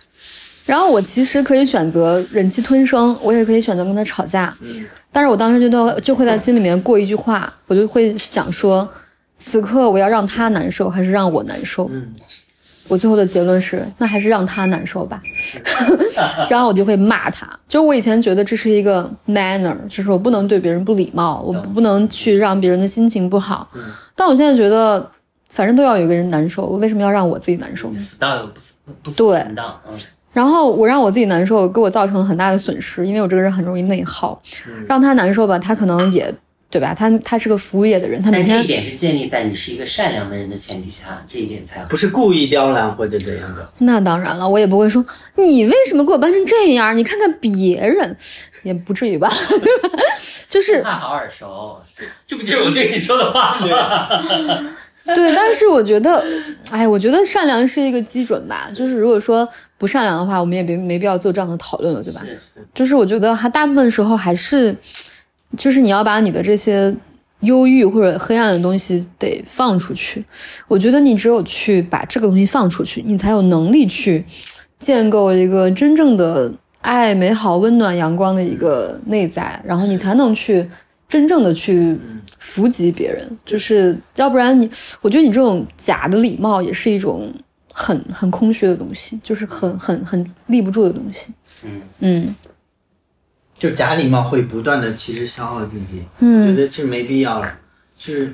[0.65, 4.53] 然后我其实可以选择忍气吞声，我也可以选择跟他吵架，
[5.09, 8.87] 但是我当时就都就会在心里面过一句话，我就会想说，
[9.37, 11.89] 此刻我要让他难受还是让我难受？
[12.87, 15.19] 我最后的结论是，那还是让他难受吧。
[16.49, 23.67] 然后我就会骂他，就我以前觉得这是一个 manner，就是我不能对别人不礼貌，我不能去让别人的心情不好。
[24.15, 25.11] 但我现在觉得，
[25.49, 27.91] 反正都要有一个人难受，我为什么要让我自己难受？
[27.97, 29.43] 死当有不死不死对
[30.31, 34.39] 然后我让我自己难受，给我造成了很大的损失，因为我这个人很容易内耗。
[34.87, 36.31] 让他难受吧，他可能也
[36.75, 36.93] 对吧？
[36.93, 41.87] 他他是个服务业的人，他每天这一点是建立在你是一个善良的人的前提下，这一点才好。
[41.87, 43.71] 不是故意刁难或者怎样的。
[43.77, 48.17] 那当然了，我也不会说你为什么给我办成这样，你看看别人，
[48.63, 49.31] 也不至于吧？
[50.49, 54.69] 就是话好耳熟，这这不就是我对你说的话吗？
[55.15, 56.23] 对，但是我觉得，
[56.71, 58.69] 哎，我觉得善良是一个基准吧。
[58.73, 62.21] 就是如果说不善良的话，我们也别没必要做这样的讨论了，对吧？
[62.25, 62.41] 是是，
[62.73, 64.75] 就是我觉得还大部分时候还是，
[65.55, 66.95] 就是你要把你的这些
[67.41, 70.23] 忧郁或者黑暗的东西得放出去。
[70.67, 74.25] 我觉得你只有去把这个东西放出去，你才有能力去
[74.79, 80.67] 建构一个真正的爱、美好、温暖、阳光的一个内在，然后你才能去
[81.09, 81.97] 真正的去
[82.39, 83.37] 扶及别人。
[83.45, 84.69] 就是要不然你，
[85.01, 87.31] 我觉得你这种假的礼貌也是一种
[87.73, 91.27] 很很空虚的东西，就是很很很立不住的东西。
[91.63, 92.35] 嗯嗯。
[93.57, 97.47] 就假礼貌会不断的其实消耗自己，嗯觉得这没必要了。
[97.97, 98.33] 就是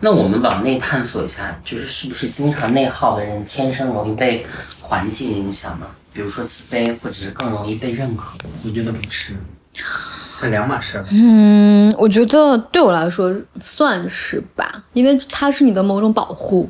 [0.00, 4.46] 那我们往内探索一下，就是是不是经常内耗的人天生容易被
[4.80, 5.86] 环境影响呢？
[6.12, 8.38] 比如说自卑，或者是更容易被认可。
[8.64, 9.34] 我觉得不是，
[10.40, 11.04] 这两码事儿。
[11.10, 16.68] 嗯，我觉得对我来说算是吧，因为它是你的某种保护。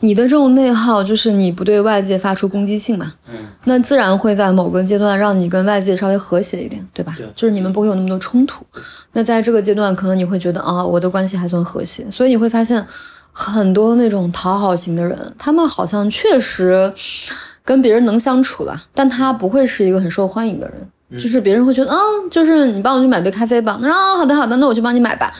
[0.00, 7.14] 你的这种内耗就是你不对外界发出攻击性嘛，嗯，那自然会在某个阶段让你跟外界稍微和谐一点，对吧？
[7.16, 8.62] 对就是你们不会有那么多冲突。
[9.12, 12.84] 那在这个阶段，可能你会觉得啊，我的关系还算和谐，所以你会发现
[13.32, 16.92] 很多那种讨好型的人，他们好像确实
[17.64, 20.86] 跟别人能相处了，但他不会是一个很受欢迎的人。
[21.12, 25.32] 就是别人会觉得，嗯，就是你帮我去买杯咖啡吧，啊，好的好的，那我去帮你买吧。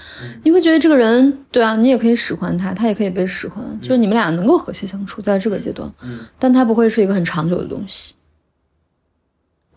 [0.44, 5.90] 你会觉得这个人，对啊，你也可以使唤他，他也可以被使唤，就是你们俩能够和谐相处，在这个阶段，
[6.38, 8.14] 但他不会是一个很长久的东西，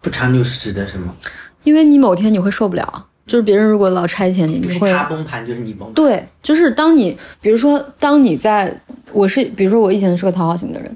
[0.02, 1.16] 不长久是指的什么？
[1.64, 5.94] 因为你某天你会受不了，就是别人如果老差遣你，你会他崩盘就是你崩盘。
[5.94, 10.96] 对，就是当你，比如说，当你在，我是，比如说我以前是个讨好型的人，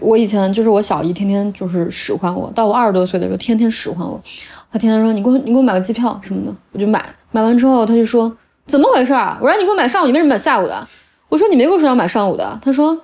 [0.00, 4.20] 我以前就是我小姨天天就是使唤我，到我二十多岁的时候，天天使唤我，
[4.70, 8.34] 她天天说你给我你给我买个机票什么的，我就买，买完之后她就说
[8.66, 9.38] 怎么回事啊？
[9.40, 10.86] 我让你给我买上午，你为什么买下午的？
[11.28, 12.98] 我说你没跟我说要买上午的，她说。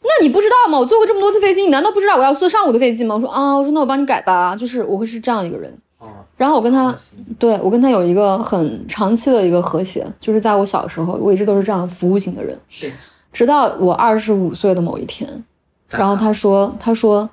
[0.00, 0.78] 那你不知道吗？
[0.78, 3.16] 我坐过这么多次飞机，你难道不知道我要坐上午的飞机吗？
[3.16, 5.70] 我说啊，我说那我帮你改吧，就是我会是这样一个人。
[5.98, 6.94] 哦，然后我跟他
[7.36, 12.90] 对我跟他有一个很长期的一个和谐，就是在我小时候，我一直都是这样服务型的人，是
[13.32, 15.44] 直到我二十五岁的某一天，反
[15.90, 17.28] 然后他说，他说，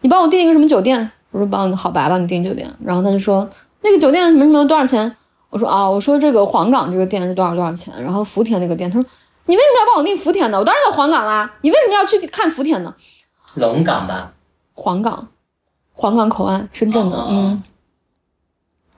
[0.00, 1.10] 你帮我订一个什么酒店？
[1.30, 2.70] 我说帮你好吧，帮你订酒店。
[2.84, 3.48] 然后他就说
[3.82, 5.16] 那个酒店什么什么多少钱？
[5.50, 7.92] 我说啊，我说这个黄冈这个店是多少多少钱？
[8.02, 9.08] 然后福田那个店，他说
[9.46, 10.58] 你为什么要帮我订福田的？
[10.58, 12.94] 我当然在黄冈啦，你为什么要去看福田呢？
[13.54, 14.32] 龙岗吧，
[14.74, 15.28] 黄冈，
[15.92, 17.62] 黄冈口岸，深圳的，哦嗯。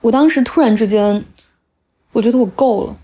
[0.01, 1.25] 我当时突然之间，
[2.13, 2.95] 我觉得我够了。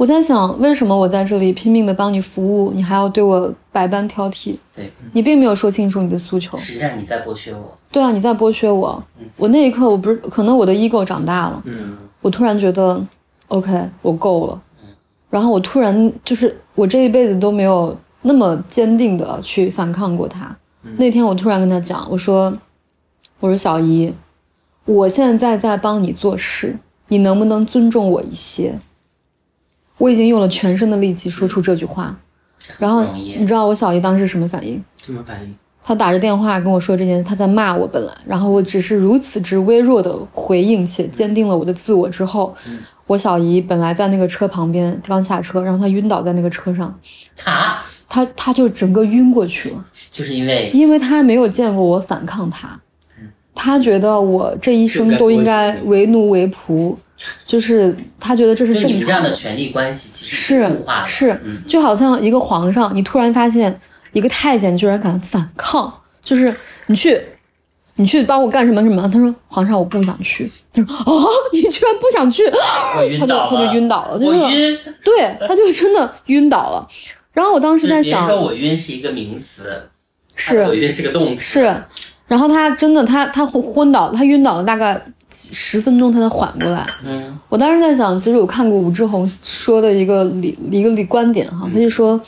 [0.00, 4.56] 我在想，为什么我在这里拼命的帮你服务，你还要对我百般挑剔？
[4.74, 6.56] 对，你并没有说清楚你的诉求。
[6.56, 7.76] 实际上你在剥削我。
[7.92, 9.04] 对啊，你在剥削我。
[9.36, 12.98] 我那一刻，我不是可能我的 ego 长大了，嗯，我突然觉得
[13.48, 14.58] ，OK，我够了。
[15.28, 20.56] 然后我突然就是我这一辈子都没有那么坚定的去反抗过他。
[20.96, 22.50] 那天我突然跟他讲，我说
[23.40, 24.10] ：“我说小姨，
[24.86, 28.78] 我现在在帮你做事，你能不能尊重我一些？”
[30.00, 32.16] 我已经用了全身的力气说出这句话，
[32.78, 34.82] 然后你知道我小姨当时什么反应？
[34.96, 35.54] 什么反应？
[35.82, 42.54] 他打着电话跟我说这件事，她在骂我本来，然后我只是如此之微弱的回应且坚定了我的自我之后，
[43.06, 46.94] 我小姨本来在那个车旁边刚下车，然后她晕倒在那个车上，
[47.44, 50.70] 啊，她她就整个晕过去了， 就是因为。
[50.72, 52.78] 因为她没有见过我反抗她，
[53.54, 56.94] 她觉得我这一生都应该为奴为仆，
[57.44, 61.06] 就是他觉得这是正常们这样的权力关系其实是固化的。
[61.06, 63.78] 是，就好像一个皇上，你突然发现
[64.12, 66.54] 一个太监居然敢反抗，就是
[66.86, 67.20] 你去，
[67.96, 69.08] 你去帮我干什么什么？
[69.08, 70.50] 他说皇上我不想去。
[70.72, 72.42] 他说哦， 你居然不想去？
[73.18, 74.78] 他就他就晕倒了，就是。
[75.04, 76.88] 对，他就真的晕倒了。
[77.32, 79.88] 然后我当时在想，说我晕是一个名词，
[80.34, 81.60] 是我晕是个动词。
[81.60, 81.84] 是，
[82.26, 85.00] 然后他真的他他昏昏倒，他晕倒了大概几
[85.30, 86.86] 十分钟，他才缓过来。
[87.04, 92.20] 嗯，我当时在想，其实我看过武志红说的一个理一个理观点哈，他就说，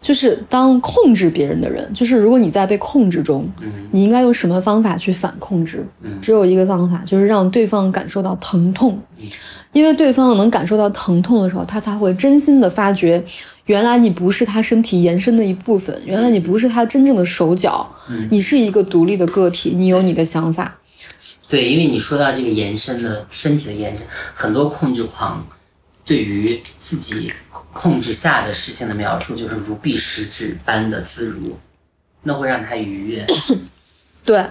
[0.00, 3.48] 就是当控制别人的人，就是如果你在被控制中，
[3.90, 5.86] 你应该用什么方法去反控制？
[6.22, 8.98] 只有一个方法，就是让对方感受到疼痛，
[9.72, 13.22] 因为对方能感受到疼痛的时候，他才会真心的发觉，
[13.66, 17.86] 原来你不是他身体延伸的一部分，原来你不是他真正的手脚，
[18.30, 20.78] 你是一个独立的个体，你有你的想法。
[21.48, 25.46] 对，因为你说到这个延伸的身体的延伸，很多控制狂
[26.04, 27.32] 对于自己
[27.72, 31.58] 控制下的事情的描述就是如臂食指般的自如，
[32.22, 33.26] 那会让他愉悦。
[34.24, 34.44] 对，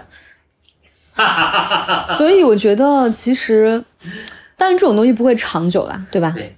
[2.17, 3.83] 所以我觉得其实，
[4.55, 6.31] 但是这种东西不会长久啦，对吧？
[6.31, 6.57] 对，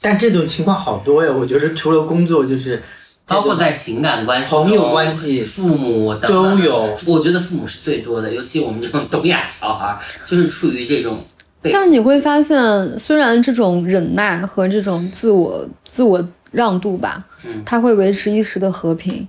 [0.00, 2.80] 但这种情况好多呀，我觉得除了工作就是
[3.30, 6.94] 包括在情感关系、朋友关系父母等等都有。
[7.06, 11.24] 我觉得父母是最多的，尤其我们这种东亚小孩，就是处于这种
[11.72, 19.28] 但你会发现，虽然这种忍耐和这种自我自我让渡吧，嗯它会维持一时的和平，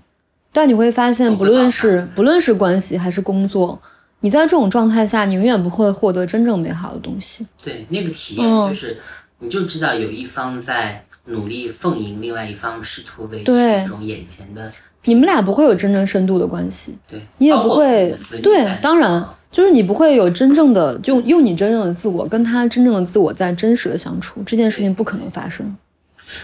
[0.51, 3.79] 但你会发现，不论是不论是关系还是工作，
[4.21, 7.45] 你在这种状态下，你永远不会获得真正美好的东西。
[7.63, 8.97] 对那个体验，嗯就是、
[9.39, 14.71] 你就知道有一方在努力奉迎，另外一方试图维持对一种眼前的
[15.03, 25.75] 你们俩不会有真正深度的关系，对，你也不会对，当然就是你不会有真正的就用你真正的自我跟他真正的自我在真实的相处，这件事情不可能发生。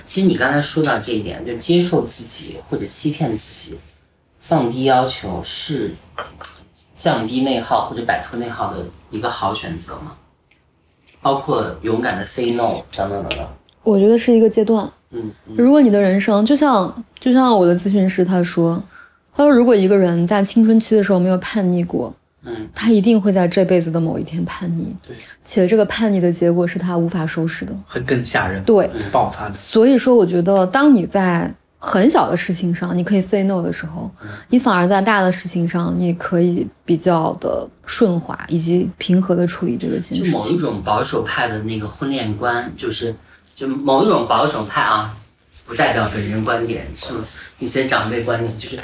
[0.05, 3.77] 其实你刚才说到这一点，就接受自己或者欺骗自己，
[4.39, 5.95] 放低要求是
[6.95, 10.13] 降低内耗或者摆脱内耗的一个好选择吗？
[11.21, 13.47] 包括勇敢的 say no 等等等等。
[13.87, 14.89] 我觉得是一个阶段。
[15.11, 18.83] 嗯，嗯如果你的人生就像就像我的咨询师他说，
[19.33, 22.13] 他说如果一个人在青春期的时候没有叛逆过，
[22.43, 27.73] 嗯，他一定会在这辈子的某一天叛逆，对，且这个叛逆的结果是他无法收拾的。
[27.87, 29.53] 会更吓人，对，爆发的。
[29.53, 34.09] 所以说我觉得当你在很小的事情上，你可以 say no 的时候，
[34.49, 40.57] 你反而在大的事情上，你可以比较的顺滑以及平和的处理这个件就某一。
[40.57, 43.15] 种保守派的那个婚恋观，就是
[43.57, 45.11] 就某一种保守派啊，
[45.65, 47.11] 不代表本人观点，是
[47.57, 48.77] 一些长辈观点，就是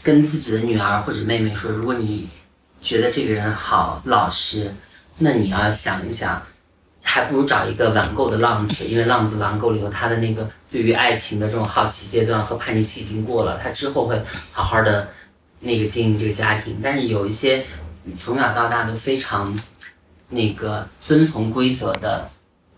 [0.00, 2.28] 跟自己的女儿或者妹妹说，如果你
[2.80, 4.72] 觉得这个人好老实，
[5.18, 6.40] 那你要想一想。
[7.04, 15.08] 还不如找一个晚购的浪子，因为浪子晚购了以后，他的那个对于爱情的这种好奇阶段和叛逆期已经过了，他之后会好好的
[15.58, 16.78] 那个经营这个家庭。
[16.80, 17.66] 但是有一些
[18.20, 19.52] 从小到大都非常
[20.28, 22.30] 那个遵从规则的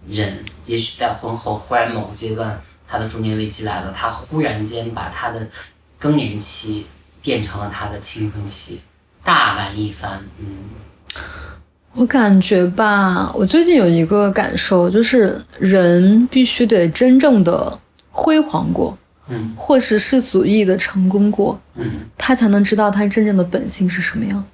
[0.09, 5.49] 人，也许在婚后忽然某个阶段，他的中年危机来了，他忽然间把他的
[5.99, 6.87] 更年期
[7.23, 8.81] 变成了他的青春期，
[9.23, 10.23] 大玩一番。
[10.39, 10.47] 嗯，
[11.93, 17.79] 我感觉吧，我最近有一个感受，就是人必须得真正的
[18.11, 18.97] 辉煌过，
[19.29, 24.45] 嗯，或是世俗意义的成功过，嗯，他才能知道他真正的本性是什么样。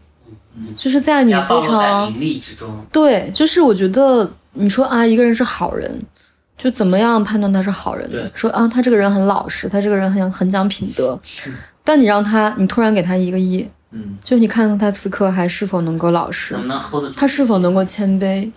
[0.76, 2.12] 就是在你非常。
[2.92, 6.02] 对，就是我觉得你说啊，一个人是好人，
[6.58, 8.30] 就怎么样判断他是好人对呢？
[8.34, 11.18] 说啊，他这个人很老实，他这个人很很讲品德。
[11.82, 17.16] 但你让他，你突然给他一个亿，嗯，就你看看他此刻还是否能够老实能，不能 hold 得住？
[17.18, 18.50] 他是否能够谦卑？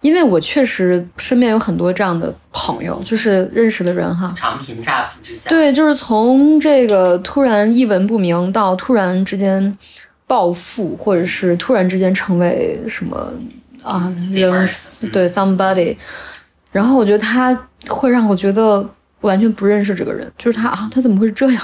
[0.00, 5.50] 因为我确实身边有很多这样的朋友，就是认识的人哈，长贫乍富之下？
[5.50, 9.76] 对，就是从这个突然一文不名到突然之间
[10.26, 13.30] 暴富，或者是突然之间成为什么
[13.82, 14.68] 啊人
[15.12, 15.96] 对 somebody，
[16.72, 18.88] 然后我觉得他会让我觉得
[19.20, 21.62] 完全不认识这个人，就是他啊，他怎么会是这样？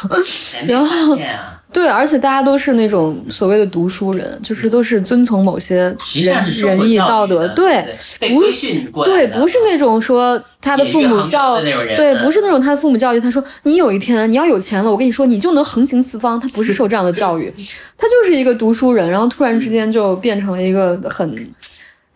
[0.66, 7.84] 然后啊，对，而且大家都是那种所谓的读书人，就是都是遵从某些仁义道德，对。
[8.18, 16.38] 被不规训过对，不是那种说他的父母教对，嗯不是那种他的父母教育他说你有一天你要有钱了，我跟你说你就能横行四方。
[16.40, 17.52] 他不是受这样的教育，
[17.96, 21.54] 他就是一个读书人，然后突然之间就变成了一个很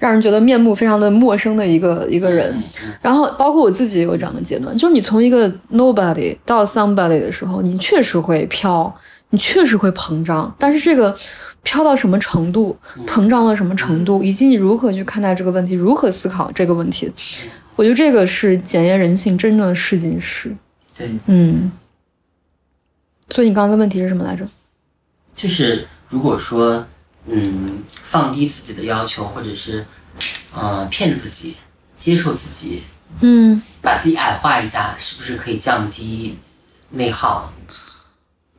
[0.00, 2.52] 让人觉得面目非常的陌生的一个一个人。
[3.00, 8.92] 然后包括我自己也有这样的阶段，就是你从一个 nobody 到 somebody 的时候，你确实会飘，
[9.28, 11.14] 你确实会膨胀，但是这个
[11.62, 12.76] 飘到什么程度，
[13.06, 17.12] 膨胀到什么程度，以及你如何去看待这个问题，如何思考这个问题，
[17.76, 20.56] 我觉得这个是检验人性真正的试金石。
[20.96, 21.70] 对，嗯，
[23.28, 24.46] 所以你刚刚的问题是什么来着？
[25.34, 26.84] 就是如果说
[27.26, 29.86] 嗯放低自己的要求，或者是
[30.54, 31.56] 呃骗自己，
[31.96, 32.82] 接受自己，
[33.20, 36.38] 嗯，把自己矮化一下，是不是可以降低
[36.90, 37.52] 内耗？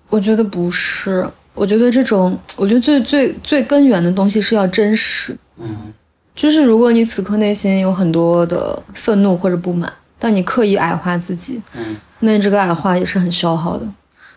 [0.09, 5.37] 我觉得不是，我觉得这种，我觉得最最最根源的东西是要真实。
[5.57, 5.93] 嗯
[6.33, 13.85] 就是如果你此刻内心有很多的愤怒或者不满，但你刻意矮化自己，嗯那这个矮化也是很消耗的。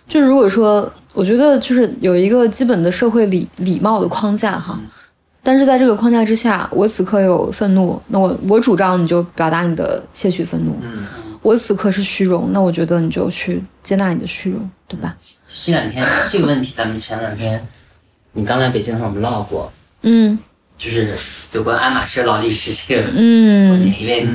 [0.06, 4.80] 就如果说，我觉得就是有一个基本的社会礼礼貌的框架哈，
[5.42, 10.78] 但是在这个框架之下，我此刻有愤怒，那我我主张你就表达你的些许愤怒。
[10.82, 11.04] 嗯。
[11.42, 15.14] 我此刻是虚荣，那我觉得你就去接纳你的虚荣，对吧？
[15.46, 17.62] 这两天 这个问题，咱们前两天
[18.32, 19.70] 你刚来北京的时候，我们唠过，
[20.02, 20.38] 嗯。
[20.76, 21.14] 就是
[21.52, 23.92] 有关爱马仕劳力士这个嗯。
[24.00, 24.26] 因为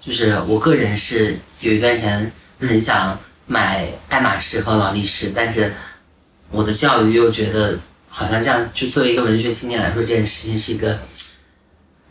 [0.00, 3.18] 就是我个人是有一段时间很想
[3.48, 5.74] 买爱马仕和劳力士，但是
[6.52, 7.76] 我的教育又觉得
[8.08, 10.96] 好像这样，就作为一个文学青年来说，这件事情是一个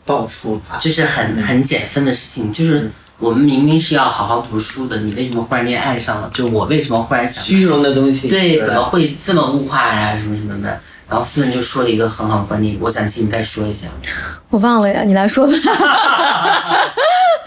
[0.04, 2.90] 报复吧，就是很很减分的事情，就是。
[3.20, 6.30] 我们明明是要好好读书的，你为什么忽然间爱上了？
[6.32, 10.68] 就是我为什么忽然想虚荣的东西，对，怎么会这么物化呀、什么什么的。
[11.08, 13.88] 然后思文就说了一个很好的观点，我想请你再说一下，
[14.50, 15.52] 我忘了呀，你来说吧。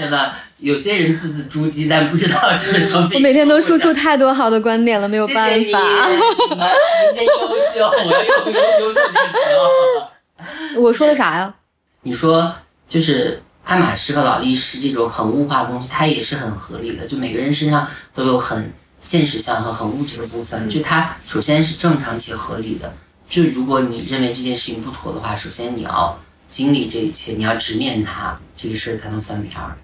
[0.02, 0.36] 对吧？
[0.58, 3.10] 有些人字字珠玑，但不知道是什么。
[3.14, 5.74] 我每天都输出太多好的观点了，没有办法谢谢你，
[7.16, 7.32] 真优
[7.74, 10.82] 秀，我又用优秀这个词了。
[10.82, 11.54] 我说的啥呀？
[12.04, 12.54] 你说
[12.88, 17.08] 就是爱马仕和劳力士这种很物化的东西，它也是很合理的。
[17.08, 22.93] 就每个人身上都有很现实性和很物质的部分，就它首先是正常且合理的。
[23.28, 29.76] 就如果你认为这件事情不妥的话，首先你要经历这一切，你要直面它，这个事儿才能翻篇儿。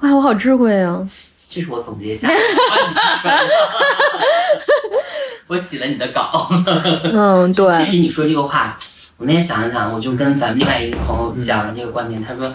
[0.00, 1.06] 哇，我好智慧啊！
[1.48, 2.40] 这是我总结下来的，
[2.70, 3.48] 把你听出来了。
[5.48, 6.48] 我洗了你的稿。
[7.12, 8.76] 嗯，对其，实你说这个话，
[9.16, 12.52] 我那天想了想，我就跟咱们另外一个朋友讲了这个观点，他说，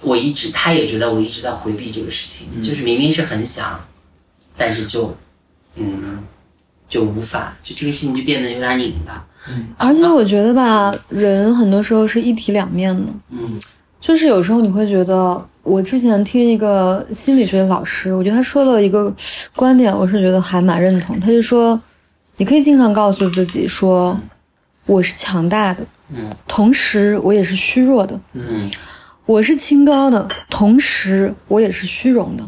[0.00, 3.78] 我一直他也觉得我一直在回避这个事情，就是明明是很想，
[4.56, 5.16] 但是就，
[5.76, 6.22] 嗯，
[6.88, 9.24] 就无法，就这个事情就变得有点拧巴。
[9.78, 13.12] 而且我觉得吧，人很多时候是一体两面的。
[13.30, 13.58] 嗯
[14.00, 19.12] 就是有时候你会觉得我之前听一个心理学的老师，我觉得他说了一个
[19.56, 21.18] 观点，我是觉得还蛮认同。
[21.18, 21.78] 他就说，
[22.36, 24.18] 你可以经常告诉自己说，
[24.86, 28.70] 我是强大的，嗯同时我也是虚弱的；嗯
[29.26, 32.44] 我是清高的，同时我也是虚荣的；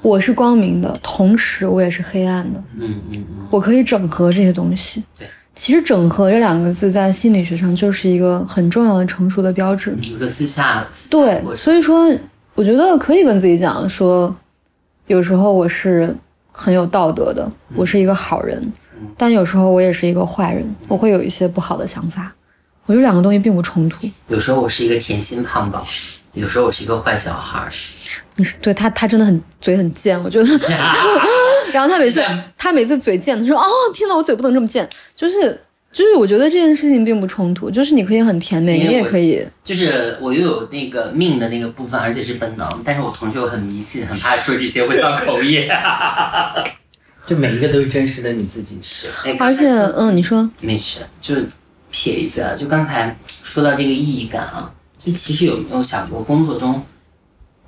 [0.00, 2.64] 我是光明的，同时我也是黑暗的。
[2.78, 5.04] 嗯嗯嗯，我可以整合这些东西。
[5.18, 9.96] 对，其实“整合”这两个字在心理学上就是一个很重要的成熟的标志。
[10.02, 12.14] 有个自洽，自洽对所以说，
[12.54, 14.36] 我觉得可以跟自己讲说，
[15.06, 16.14] 有时候我是
[16.52, 18.70] 很有道德的，我是一个好人，
[19.16, 22.32] 但有时候我也是一个坏人，我会有一些不好的想法。
[22.84, 24.06] 我觉得两个东西并不冲突。
[24.28, 25.82] 有时候我是一个甜心胖宝，
[26.34, 27.68] 有时候我是一个坏小孩儿。
[28.36, 30.46] 你是对他，他真的很嘴很贱，我觉得。
[31.72, 32.24] 然后他每次
[32.56, 35.60] 他每次嘴贱，他说：“哦，天呐，我嘴不能这么贱。”就是
[35.92, 39.46] 就是，我觉得这件事情并不冲突，就是你可以很甜美，你也可以。
[39.64, 45.68] 就是我又有那个命的那个部分，而且是本能，但是我同学又很迷信，很怕说这些会造口业。
[47.26, 48.78] 就每一个都是真实的你自己。
[48.82, 51.34] 是，哎而且，嗯，你说，没事，就
[51.90, 54.70] 撇一嘴啊，就刚才说到这个意义感啊，
[55.04, 56.80] 就其实有没有想过，工作中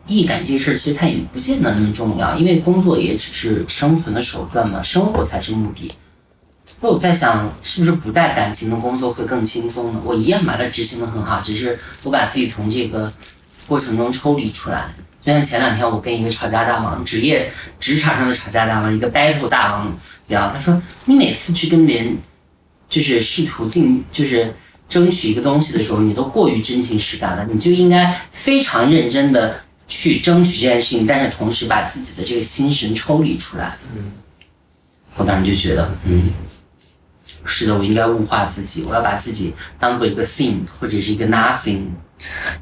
[0.08, 5.92] 意义感这事儿，其实它也不见得那么重要，因为工作也只是生存的手段嘛，生活才是目的。
[6.80, 10.00] 那我在想，是不是不带感情的工作会更轻松呢？
[10.04, 13.12] 我一样把它执行的很好，只是我把自己从这个
[13.66, 14.88] 过程中抽离出来。
[15.22, 19.98] 就像前两天我跟一个吵架大王，职业职场上的吵架大王，一个 battle 大王
[20.28, 22.16] 聊，他说你每次去跟别人
[22.88, 24.54] 就是试图进就是
[24.88, 33.76] 争取一个东西的时候，你都过于真情实感了，你就应该非常认真的去争取这件事情，但是同时把自己的这个心神抽离出来。
[33.96, 34.12] 嗯，
[35.16, 36.30] 我当时就觉得，嗯，
[37.44, 41.84] 是的，我应该物化自己，我要把自己当做一个 thing 或者是一个 nothing。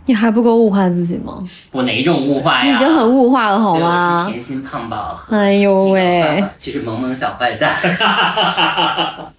[0.05, 1.43] 你还不够物化自己吗？
[1.73, 2.65] 我哪一种物化呀？
[2.65, 4.27] 你已经很物化了，好对我是吗？
[4.29, 6.45] 甜心胖宝和哎呦喂！
[6.61, 7.75] 就是萌萌小坏蛋。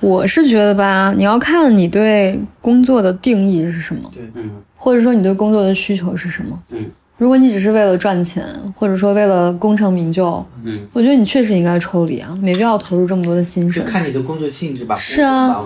[0.00, 6.58] 我是觉得吧，你要看你对工作的定义是什么，嗯或者说你对工作的需求是什么。
[6.70, 6.84] 嗯，
[7.16, 13.84] 如果你只是为了赚钱，或者说为了功成名就，嗯，我觉得你确实应该抽离啊，没必要投入这么多的心就神。
[13.84, 14.94] 看你的工作性质吧。
[14.94, 15.64] 是啊。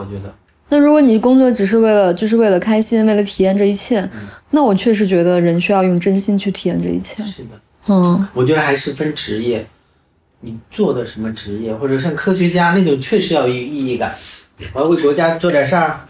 [0.72, 4.08] 那如果你工作只是为了就是为了开心，为了体验这一切，
[4.50, 7.20] 那我确实觉得人需要用真心去体验这一切。
[7.24, 7.48] 是的，
[7.88, 9.66] 嗯，我觉得还是分职业，
[10.40, 14.14] 你做的什么职业，或者像科学家那种，确实要有意义感。
[14.72, 16.00] 我要为国家做点事儿。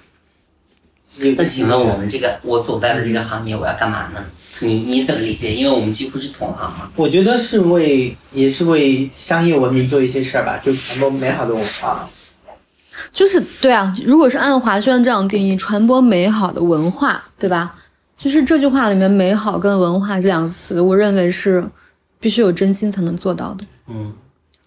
[1.17, 4.25] 有那请问我们这个我所在的这个行业，我要干嘛呢？
[4.61, 5.53] 你你怎么理解？
[5.53, 6.89] 因为我们几乎是同行嘛。
[6.97, 12.09] 我觉得是为，也是为商业文明做一些事儿吧，就传播美好的文化。
[13.13, 17.75] 就是对啊，如果是按华轩这样定义，传播美好的文化，对吧？
[18.17, 21.65] 就是这句话里面“美好”跟“文化”这两个词，我认为是
[22.21, 23.65] 必须有真心才能做到的。
[23.89, 24.13] 嗯，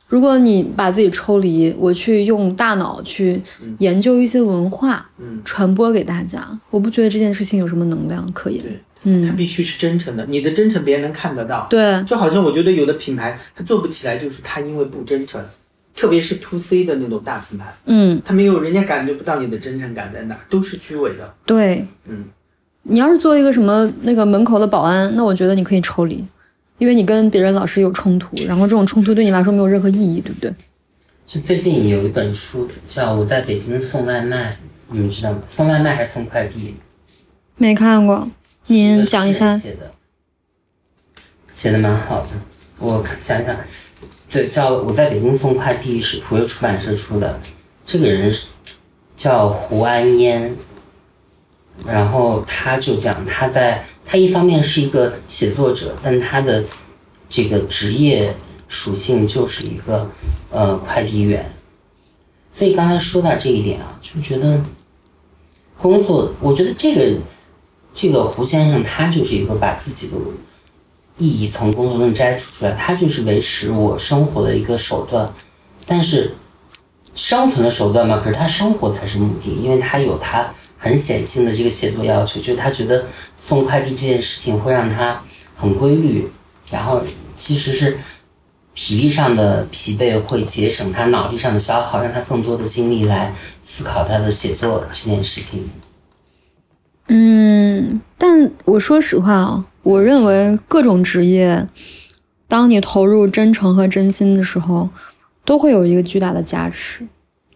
[0.07, 3.41] 如果你把自己抽离，我去用大脑去
[3.77, 8.61] 研究一些文化，嗯传播给大家，我不觉得这件事情有什么能量可言。
[8.61, 8.71] 对
[9.03, 11.67] 它嗯，必须是真诚的，你的真诚别人能看得到。
[11.69, 15.43] 对，就好像我觉得有的品牌它做不起来，就是它因为不真诚，
[15.93, 21.33] 特别是 to C 的那种大品牌，嗯，它没有人家感觉不到你的真诚感在哪，都是虚伪的。
[21.45, 21.85] 对。
[22.07, 22.23] 嗯，
[22.83, 26.23] 你要是做一个什么那个门口的保安，那我觉得你可以抽离，
[26.77, 30.53] 因为你跟别人老是有冲突，然后这种冲突对你来说没有任何意义，对不对？
[31.25, 34.51] 就最近有一本书叫《我在北京送外卖》，
[34.89, 35.41] 你们知道吗？
[35.47, 36.75] 送外卖还是送快递？
[37.57, 38.29] 没看过，
[38.67, 39.57] 您讲一下。
[39.57, 39.91] 写的，
[41.51, 42.27] 写的蛮好的。
[42.77, 43.55] 我看想想，
[44.29, 47.39] 对，叫《我在北京送快递》是普悠出版社出的。
[47.85, 48.47] 这个人是
[49.15, 50.55] 叫胡安烟，
[51.85, 56.63] 然后他就讲他在他一方面是一个写作者，但他的
[57.29, 58.35] 这个职业
[58.67, 60.09] 属性就是一个
[60.49, 61.51] 呃快递员。
[62.57, 64.61] 所以刚才说到这一点啊，就觉得
[65.77, 67.17] 工作，我觉得这个
[67.93, 70.17] 这个胡先生他就是一个把自己的
[71.17, 75.31] 意义从工作中摘除出来，他就是维持我生活的一个手段，
[75.87, 76.35] 但是
[77.15, 83.05] 生存的手段嘛，可是他生活才是目的，因为他有他很显性的这个写作要求，就是他觉得
[83.47, 85.21] 送快递这件事情会让他
[85.55, 86.29] 很规律，
[86.71, 87.01] 然后
[87.35, 87.97] 其实是
[88.73, 93.33] 体力上的疲惫会节省他脑力上的消耗，让他更多的精力来
[93.63, 95.69] 思考他的写作这件事情。
[97.07, 101.67] 嗯，但我说实话啊，我认为各种职业，
[102.47, 104.89] 当你投入真诚和真心的时候，
[105.43, 107.05] 都会有一个巨大的加持。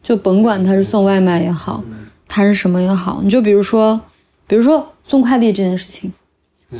[0.04, 1.84] 就甭管他是送外卖也好，
[2.28, 4.00] 他是什么也好，你就比如说，
[4.48, 6.12] 比如说送快递这件事情，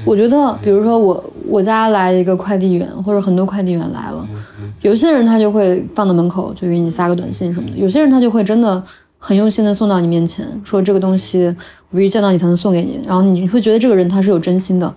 [0.06, 4.28] 我觉得，比如说我我家来一个快递员，或者很多快递员来了，
[4.82, 8.84] 有些人他就会放到门口，就给你发个短信什么的；有些人他就会真的
[9.18, 11.48] 很用心的送到你面前，说这个东西
[11.90, 13.00] 我必须见到你才能送给你。
[13.08, 14.94] 然后你会觉得这个人他是有真心的，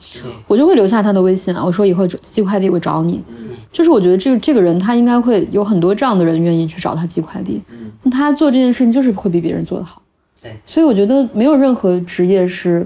[0.49, 3.23] 我就会留下他的微信啊，我说以后寄快递我找你。
[3.71, 7.63] 就是我觉得这个这个人他应该会有很多这样的人愿意去找他寄快递，
[8.03, 10.03] 那他做这件事情就是会比别人做得好。
[10.43, 12.85] 对，所以我觉得没有任何职业是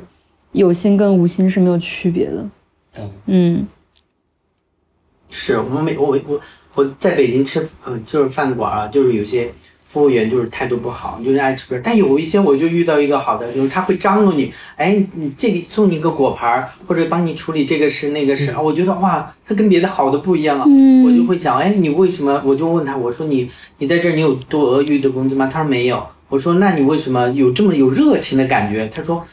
[0.55, 2.49] 有心跟无心是没有区别的。
[2.97, 3.69] 嗯嗯
[5.29, 6.41] 是我每我我
[6.77, 9.53] 我在北京吃，嗯、就是饭馆啊，就是有些
[9.85, 11.81] 服务员就是态度不好，就是爱吃不。
[11.83, 18.61] 但有一些我就遇到一个好的，就是他会张罗你，哎，你这里送你个果盘儿，或者帮你处理这个事那个事啊。
[18.61, 20.65] 我觉得哇，他跟别的好的不一样啊。
[21.05, 22.41] 我就会想，哎，你为什么？
[22.47, 25.51] 我就问他，我说你你在这儿你有多额余的工资吗？
[25.53, 26.07] 他说没有。
[26.29, 28.89] 我说那你为什么有这么有热情的感觉？
[28.89, 29.25] 他说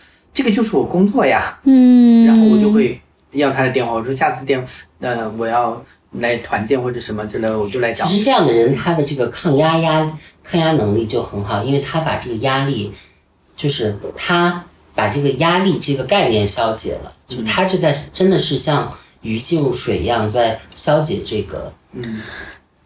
[0.42, 1.60] 这个就是我工作呀。
[1.66, 3.00] 嗯，然后我就会
[3.34, 4.66] 要他的电话，我说下次电，
[5.00, 5.84] 呃，我要
[6.14, 8.18] 来团建或者什么之类的，我就来找其。
[8.18, 12.92] 实这样的人，他的这个抗压压抗压能力就很好，因为他把这个压力，
[13.56, 14.66] 就是他
[14.96, 22.02] 把这个压力这个概念消解了，就他是在真的是像鱼进入水一样在消解这个嗯，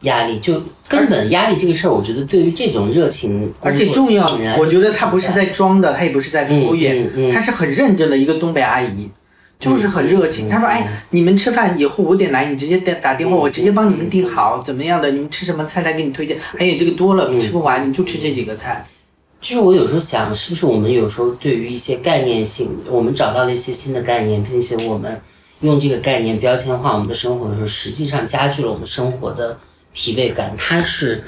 [0.05, 9.09] 压力，就根本压力这个事儿，我觉得对于这种热情而且重要的人，我觉得他不是在装的，他也不是在敷衍，嗯嗯嗯他是很认真的一个东北阿姨。
[9.57, 15.09] 就是很热情，他说：“哎，你们吃饭以后五点来，你直接打打电话，我直接帮你们订好，怎么样的？
[15.11, 16.37] 你们吃什么菜来给你推荐？
[16.57, 18.85] 哎呀，这个多了吃不完，你就吃这几个菜。
[19.39, 25.21] 就是我有时候想，是不是我们有时候对于一些概念性，我们找到了一些新的概念，并且我们
[25.61, 29.57] 用这个概念标签化我们的生活的时候，实际上加剧了我们生活的
[29.95, 30.53] 疲惫感。
[30.55, 31.23] 它是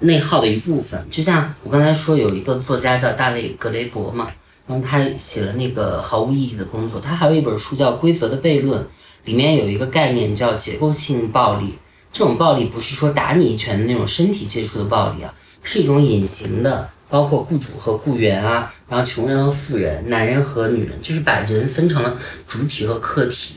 [0.00, 1.06] 内耗的一部分。
[1.08, 4.26] 就像我刚才说，有一个作家叫大卫·格雷伯嘛，
[4.66, 8.82] 然后他写了那个毫无意义的工作，他还有一本书叫《规则的悖论》，
[9.24, 11.78] 里面有一个概念叫结构性暴力。
[12.12, 22.16] 这种暴力不是说打你一拳的那种身体接触的暴力啊，是一种隐形的，包括雇主和雇员啊，然后穷人和富人，男人和女人，就是把人分成了
[22.46, 23.56] 主体和客体，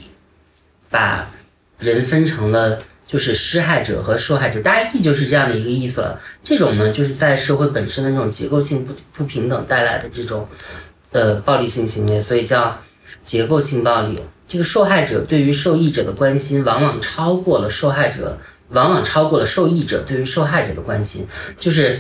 [0.90, 1.30] 把
[1.78, 6.20] 人分成了就是施害者和受害者，大意就是这样的一个意思了。
[6.44, 10.48] 这种呢，就是在社会本身的这种结构性不不平等带来的这种
[11.12, 12.78] 呃暴力性行为，所以叫
[13.24, 14.22] 结构性暴力。
[14.48, 18.38] 这个受害者对于受益者的关心，往往超过了受害者，
[18.70, 21.28] 往往超过了受益者对于受害者的关心，
[21.58, 22.00] 就是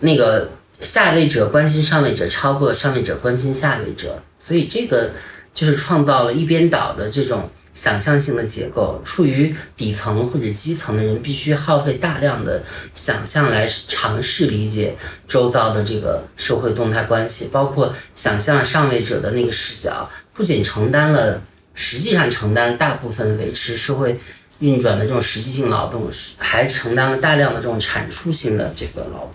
[0.00, 0.50] 那个
[0.80, 5.12] 下位者关心上位者，超过了上位者关心下位者，所以这个
[5.52, 9.00] 就是创造了一边倒的这种想象性的结构。
[9.04, 12.64] 处于底层或者基层的人，必须耗费大量的
[12.94, 14.96] 想象来尝试理解
[15.28, 21.40] 周遭的这个社会动态关系，包括想象上位者的那个视角，不仅承担了。
[21.80, 24.18] 实际上承担大部分维持社会
[24.58, 29.34] 运转的这种实际性劳动，还承担了大量的这种产出性的这个劳动。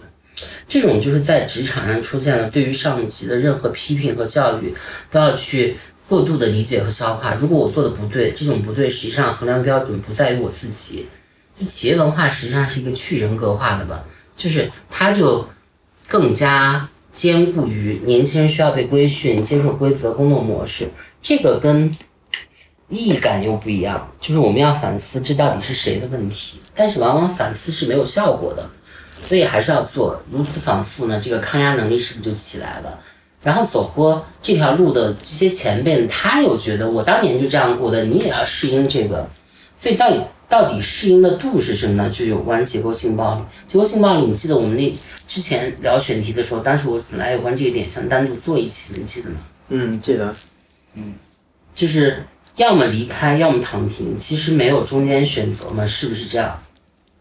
[0.68, 4.74] 这种就是在职场上出现了，对于上级的任何批评和教育，
[5.10, 5.78] 都要去
[6.08, 7.34] 过度的理解和消化。
[7.36, 11.08] 如果我做的不对，这种不对实际上衡量标准不在于我自己。
[11.60, 14.04] 就企业文化实际上是一个去人格化的吧，
[14.36, 15.48] 就是它就
[16.08, 20.90] 更加兼顾于年轻人需要被规训、接受规则、工作模式。
[21.22, 21.92] 这个跟
[22.90, 28.70] 意义感又不一样，就是我们要反思这到底是谁的问题，但是往往反思是没有效果的，
[29.12, 30.22] 所以还是要做。
[30.32, 33.00] 如此反复呢，这个抗压能力是不是就起来了？
[33.44, 39.30] 然后走过这条路的这些前辈，他又觉得我当年就这样过的，你也要适应这个。
[39.78, 42.10] 所以到底到底适应的度是什么呢？
[42.10, 43.42] 就有关结构性暴力。
[43.68, 44.90] 结构性暴力，你记得我们那
[45.28, 49.36] 之前聊选题的时候，当时我本来有关这个点想单独做一期的，你记得吗？
[49.70, 50.34] 嗯，记得。
[50.96, 51.14] 嗯
[51.74, 52.24] 就是
[52.56, 56.62] 要么离开，要么躺平，其实没有中间选择嘛，是不是这样？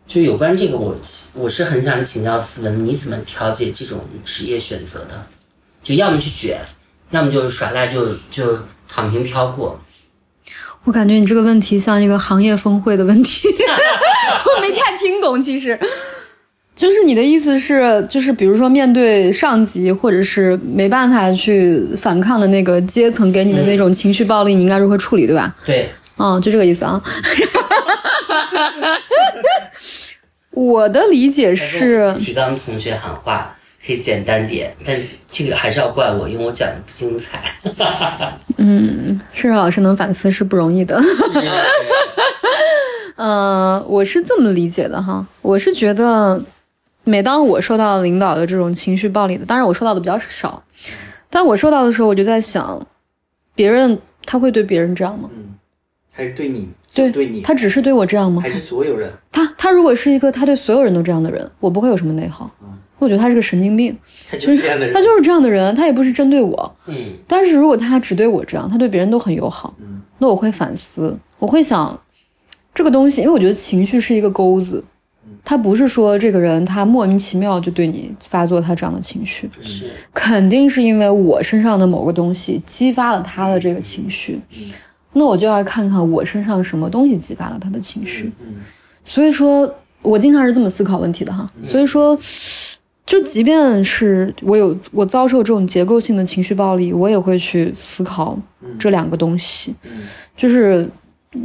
[0.06, 0.94] 就有关这个我，
[1.34, 5.26] 我是很想请教思文，你怎么调节这种职业选择的？
[5.82, 6.60] 就要么去卷，
[7.10, 8.58] 要么就耍赖就就
[8.88, 9.80] 躺平飘过。
[10.84, 13.48] 我感觉你这个问题像一个行业峰会的问题，
[14.56, 15.40] 我没太听懂。
[15.40, 15.78] 其实，
[16.74, 25.54] 就是你的意思是，就是比如说面对上级或者是没办法去反抗的那个阶层给你的那种情绪暴力，你应该如何处理，对吧？
[25.64, 27.00] 对，嗯，就这个意思啊。
[30.50, 37.42] 我的理解是，提纲同学喊话可以简单点，但是这个还是要怪我，因为我讲的不精彩。
[39.32, 41.00] 世柔老师能反思是不容易的。
[43.16, 46.40] 呃，我是这么理解的哈，我是觉得，
[47.04, 50.62] 每当我受到领导的这种情绪暴力的，当然我受到的比较少，
[51.28, 52.86] 但我受到的时候，我就在想，
[53.54, 55.28] 别人他会对别人这样吗？
[56.12, 56.68] 还是对你？
[56.94, 58.40] 对对你，他只是对我这样吗？
[58.42, 59.10] 还是所有人？
[59.32, 62.50] 他他如果是一个他对所有人都这样的人，我不会有什么内耗。
[63.04, 63.96] 我觉得他是个神经病，
[64.30, 64.94] 他就是这样的人。
[64.94, 66.76] 他就是这样的人，他也不是针对我。
[66.86, 66.94] 嗯，
[67.26, 69.74] 但是如果他只对我这样，他对别人都很友好，
[70.18, 72.00] 那我会反思，我会想
[72.74, 74.84] 这个东西，因为我觉得情绪是一个钩子，
[75.44, 84.40] 他不是说这个人他莫名其妙就对你发作他这样的情绪，是肯定是因为我身上的某个东西激发了他的这个情绪，
[85.14, 88.32] 那我就要看看我身上什么东西激发了他的情绪。
[89.04, 89.68] 所以说
[90.00, 91.44] 我经常是这么思考问题的哈。
[91.64, 92.16] 所以说，
[93.04, 98.38] 就即便是我有我遭受这种结构性的情绪暴力，我也会去思考
[98.78, 99.74] 这两个东西，
[100.36, 100.88] 就是。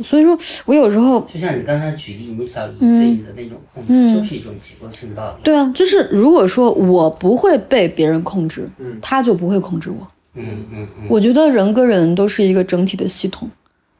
[0.03, 5.37] 所以说，我有时候就像你刚才举例，你小姨嗯对你的那种控制，就是一种结构性暴力。
[5.41, 8.69] 对啊，就是如果说我不会被别人控制，
[9.01, 10.05] 他就不会控制我。
[10.33, 13.49] 嗯嗯嗯，我觉得人跟人都是一个整体的系统，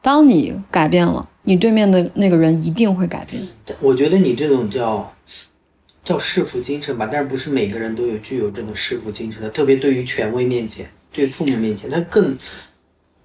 [0.02, 3.42] 当你改变了，你对面的那个人一定会改变。
[3.80, 5.10] 我觉得你这种叫
[6.04, 12.36] 叫弑父精神吧，但是不是每个人都有具有这种弑父精神的，特别对于权威面前，对父母面前，他更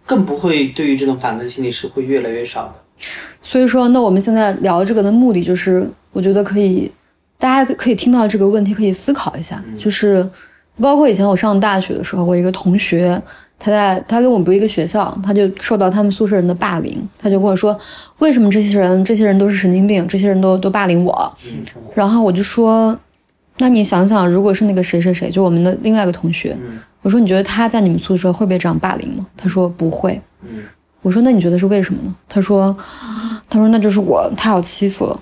[0.05, 3.07] 更不会对于这种反抗心理是会越来越少的。
[3.41, 6.91] 所以说，那我们现在聊这个的目的就是，我觉得可以，
[7.37, 10.27] 大家可以听到这个问题，可以思考一下，就是
[10.79, 13.21] 包括以前我上大学的时候，我一个同学，
[13.63, 17.79] 他在他跟我不一个学校，他就受到他们宿舍人的霸凌，他就跟我说，
[18.17, 21.33] 为什么这些人这些人都是神经病，这些人都都霸凌我，
[21.95, 22.93] 然后我就说，
[23.59, 26.57] 那你想想，如果是那个谁谁谁，就我们的另外一个同学，
[27.01, 29.25] 我说你觉得他在你们宿舍会被这样霸凌吗？
[29.37, 30.19] 他说不会。
[31.01, 32.13] 我说那你觉得是为什么呢？
[32.27, 32.75] 他说，
[33.49, 35.17] 他说那就是我太好欺负了。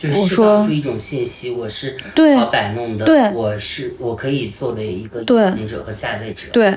[0.00, 6.74] 就是说放出一种信息，我是对好摆弄的，对我是我可以作为一个对引领者和下位者，对，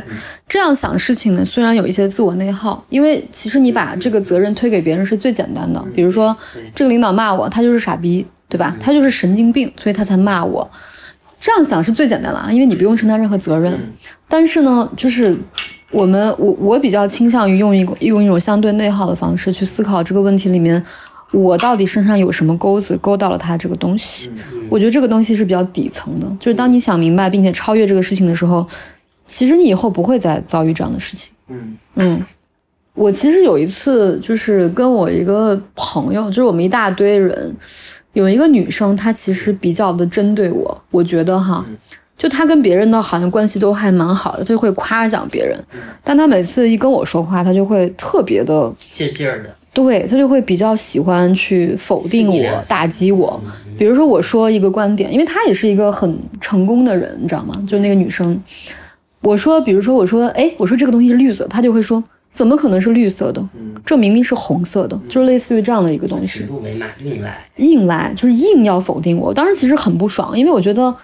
[0.48, 5.84] 这样想事情呢，虽然有一些自我内耗，因为其实你把这个责任推给别人是最简单的。
[5.96, 6.36] 比如说，
[6.76, 8.76] 这个领导骂我，他就是傻逼，对吧？
[8.80, 10.70] 他就是神经病，所以他才骂我。
[11.40, 13.78] 这样想是最简单了啊，因为你不用承担任何责任。
[14.28, 15.38] 但是呢，就是
[15.92, 20.84] 我们我我比较倾向于用一个用一种相对内耗的方式去思考这个问题里面，
[21.34, 24.32] 我到底身上有什么钩子勾到了他这个东西。
[24.70, 28.66] 我觉得这个东西是比较底层的，就是当你想明白并且超越这个事情的时候，
[29.26, 31.32] 其实你以后不会再遭遇这样的事情。
[31.50, 32.24] 嗯嗯，
[32.94, 37.56] 我其实有一次就是跟我一个朋友，就是我们一大堆人，
[38.14, 41.66] 有一个女生，她其实比较的针对我，我觉得哈。
[42.16, 45.62] 就她跟别人的，好像关系都还蛮好的，她就会夸奖别人，
[46.04, 53.42] 但她每次一跟我说话，她就会特别的劲劲儿的，对他就会比较喜欢去否定我打击我。
[53.78, 57.56] 比如说我说一个观点，因为他也是一个很成功的人，你知道吗？
[57.66, 58.40] 就是那个女生，
[59.22, 63.44] 我说，比如说我说，哎，我说这个东西是绿色，他就会说，怎么可能是绿色的？
[63.84, 66.46] 这明明是红色的，就是类似于这样的一个东西指。
[66.46, 69.30] 鹿为马，硬来，硬来，就是硬要否定我。
[69.30, 70.96] 我当时其实很不爽，因为我觉得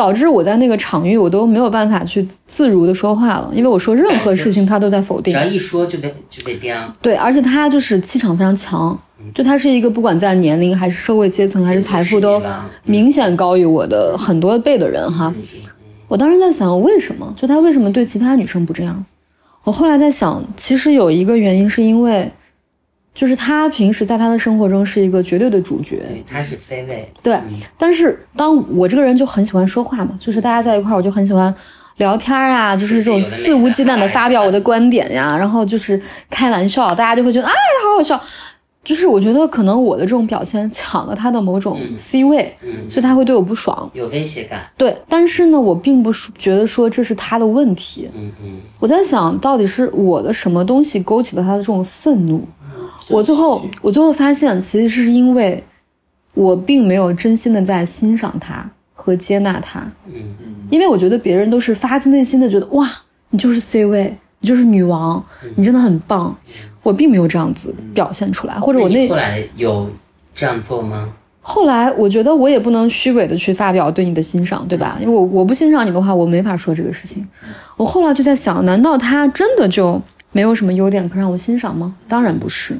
[0.00, 5.34] 导致我在那个场域我都没有办法去自如的说话了，因为我说任何事情他都在否定。
[5.34, 8.98] 只要一说就被就被刁，对，而且他就是气场非常强，
[9.34, 12.40] 就他是一个不管在年龄还是社会阶层还是财富都
[12.84, 15.30] 明显高于我的很多倍的人哈。
[16.08, 17.30] 我当时在想，为什么？
[17.36, 19.04] 就他为什么对其他女生不这样？
[19.64, 22.32] 我后来在想，其实有一个原因是因为，
[23.12, 27.38] 就是他平时在他的生活中是一个绝对的主角，对，他是 C 位，对，
[27.76, 31.54] 但是当我这个人就很喜欢说话嘛，就是大家在一块儿，我就很喜欢
[31.96, 36.00] 聊天儿啊，就是这种肆无忌惮的发表我的观点呀，然后就是
[36.30, 37.52] 开玩笑，大家就会觉得哎，
[37.84, 38.20] 好好笑。
[38.82, 42.50] 就是我觉得可能我的这种表现抢了他的某种 C 位，
[42.88, 43.88] 所以他会对我不爽。
[43.92, 48.10] 有威胁感，对，但是呢，我并不是觉得说这是他的问题。
[48.14, 52.42] 嗯嗯，我在想到底是我的什么东西勾起了他的这种愤怒。
[53.08, 55.62] 我最后我最后发现，其实是因为
[56.34, 59.80] 我并没有真心的在欣赏他和接纳他。
[60.06, 62.88] 嗯嗯，因为我觉得别人都是发自内心的觉得哇，
[63.30, 65.24] 你就是 C 位，你就是女王，
[65.56, 66.36] 你真的很棒。
[66.82, 69.90] 我并没有这样子表现出来，或者我那后来有
[70.34, 71.12] 这样做吗？
[71.42, 74.98] 后来我觉得我也不能虚伪的去发表对你的欣赏，对吧？
[75.00, 77.26] 因为我我不欣赏你的话，我没法说这个事情。
[77.76, 80.00] 我后来就在想，难道他真的就
[80.32, 81.94] 没有什么优点可让我欣赏吗？
[82.08, 82.76] 当然不是。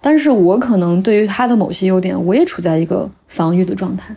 [0.00, 4.14] 但是我可能对于他的某些优点，我也处在一个防御的状态。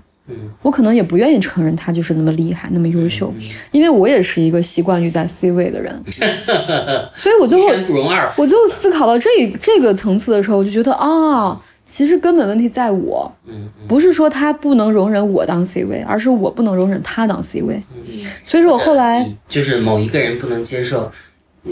[0.61, 3.31] 我可能也不愿意承认他就是那么厉害、那么优秀，
[3.71, 6.01] 因为我也是一个习惯于在 C 位的人，
[7.17, 9.29] 所以我最后不容二，我最后思考到这
[9.59, 13.29] 这个层次的时候，我就觉得啊，其实根本问题在我，
[13.85, 17.83] 不是说他不能容忍我当 C 位，而是我不能容忍他当 C 位。
[18.45, 21.11] 所以说我后来就是某一个人不能接受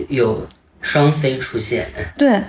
[0.10, 0.46] 有
[0.82, 1.86] 双 C 出现，
[2.18, 2.42] 对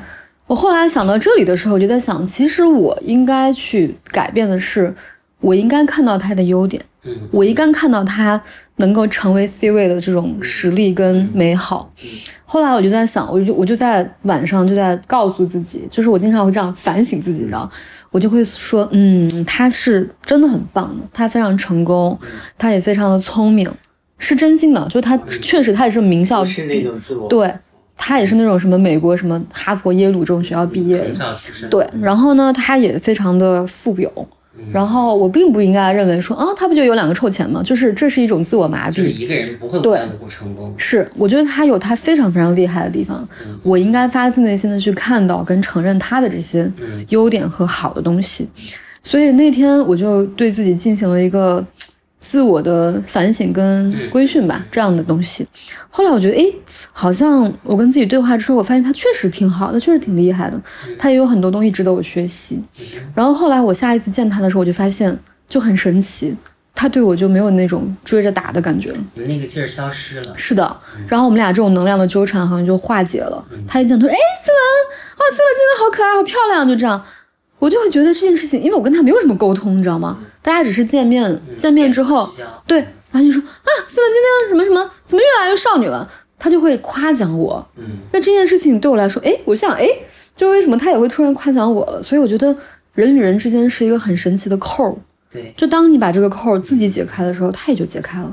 [0.47, 4.95] 我后来想到这里的时候，我就在想，其实我应该去改变的是，
[5.41, 8.43] 我应该看到他的优点，嗯，我应该看到他
[8.77, 11.93] 能够成为 C 位的这种实力跟美好。
[12.45, 17.67] 后来我就在想，我就我就在晚上就在告诉自己，就是我经常会这样反省自己，然后
[18.11, 22.19] 我就会说，嗯，他是真的很棒的，他非常成功，
[22.59, 23.71] 他也非常的聪明，
[24.19, 27.27] 是真心的，就他确实他也是名校不是那种自我。
[27.29, 27.51] 对
[27.97, 31.37] 他也是那种什么美国什么哈佛、耶鲁这种学校毕业的。
[31.71, 34.11] 对，然后呢，他也非常的富有。
[34.71, 37.63] 然后我并不应该认为说啊，他不就有两个臭钱吗？
[37.65, 38.97] 就是这是一种自我麻痹。
[38.97, 39.99] 就是一个人不会无对。
[39.99, 43.27] 缘无故成功，是，我觉得他有他非常非常厉害的地方，
[43.63, 46.71] 我应该发自内心的去看到跟承认他的这些
[47.09, 48.47] 优点和好的东西。
[49.03, 51.65] 所以那天我就对自己进行了一个
[52.23, 55.45] 自我的反省跟规训吧，这样的东西。
[55.91, 56.47] 后来我觉得，哎，
[56.93, 60.59] 好像我跟自己对话之后，我发现他确实挺好的，确实挺厉害的，
[60.97, 62.63] 他也有很多东西值得我学习。
[63.13, 65.19] 然后后来我下一次见他的时候，我就发现
[65.49, 66.35] 就很神奇，
[66.75, 68.99] 他对我就没有那种追着打的感觉了。
[69.15, 70.33] 你那个劲儿消失了。
[70.37, 73.45] 是的，然后我们俩这种能量的纠缠好像就化解了。
[73.67, 74.59] 他一见他说：“哎，思文，
[75.17, 77.03] 哦，思文真的好可爱，好漂亮。”就这样，
[77.59, 80.19] 我就会觉得这件事情，因为我跟他没有什么沟通，你知道吗？
[80.43, 82.29] 大家只是见面，见面之后
[82.67, 82.79] 对，
[83.13, 86.11] 然后就说啊，思文今天什么什么，怎么越来越少女了？
[86.39, 87.65] 他就会夸奖我。
[87.77, 89.87] 嗯，那这件事情对我来说，哎，我想，哎，
[90.35, 92.03] 就为什么他也会突然夸奖我了？
[92.03, 92.55] 所以我觉得
[92.95, 94.97] 人与人之间是一个很神奇的扣儿。
[95.31, 98.33] 对，就当你把这个扣儿自己解开的时候，他也就解开了。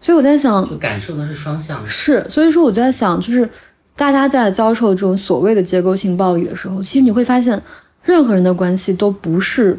[0.00, 1.86] 所以我在想，就感受的是双向的。
[1.86, 3.46] 是，所以说我在想，就是
[3.94, 7.62] 大家在遭受这种所谓的结构性暴力的时候，其实你会发现，
[8.02, 9.78] 任何人的关系都不是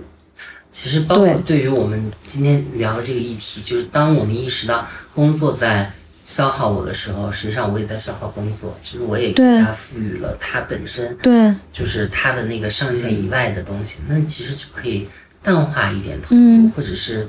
[0.76, 1.42] 其实包括对。
[1.44, 5.90] 对于我们今天聊的这个议题，就是当我们意识到工作在
[6.26, 15.08] 消耗我的时候，实际上我也在消耗工作，就是我也给对它赋予了它本身对，就是它的那个上限以外的东西，那其实就可以
[15.42, 16.70] 淡化一点投入，嗯。
[16.76, 17.26] 或者是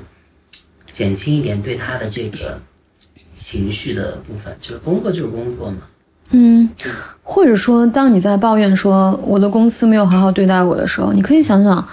[0.91, 2.59] 减轻一点对它的这个
[3.33, 4.53] 情绪的部分。
[4.59, 5.77] 就是工作就是工作嘛，
[6.31, 6.69] 嗯，
[7.23, 11.87] 或者说，当你在抱怨说我的公司没有好好对待我的时候，你可以想想，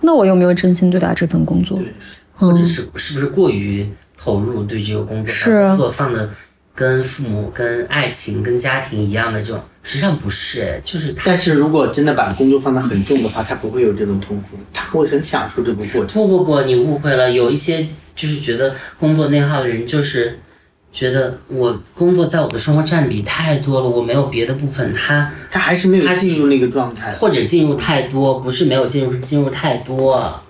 [0.00, 1.78] 那我有没有真心对待这份工作？
[2.34, 3.86] 或者嗯，是是不是过于
[4.16, 6.30] 投入对这个工作，是把工作放的
[6.74, 16.14] 跟父母、跟爱情、跟家庭一样的这种，实际上不是，哎，就是他但是如果真的把工作放得很重的话，他不会有这种痛苦，他会很享受这个过程。
[16.14, 17.30] 不不不，你误会了。
[17.30, 17.86] 有一些
[18.16, 20.38] 就是觉得工作内耗的人，就是
[20.92, 27.12] 觉得我工作在我的生活占比太多了，我没有别的部分，他他还是没有进入那个状态。
[27.12, 30.40] 或者进入太多，不是没有进入，是进入太多。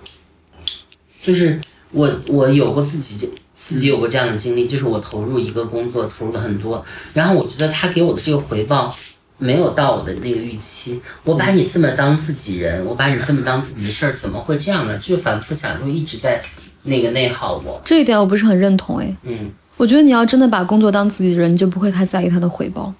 [1.21, 1.59] 就是
[1.91, 6.83] 我我有过自己自己有过这样的经历，就是我投入一个工作投入了很多，
[7.13, 8.91] 然后我觉得他给我的这个回报
[9.37, 10.99] 没有到我的那个预期。
[11.23, 14.97] 我把你这么当自己人，我把你这么当自己的事儿，怎么会这样呢？
[14.97, 16.41] 就反复想，就一直在
[16.83, 17.79] 那个内耗我。
[17.85, 18.97] 这一点我不是很认同。
[18.97, 22.93] 哎，嗯，我觉得你要真的把工作当自己人，你就不会太在意他的回报。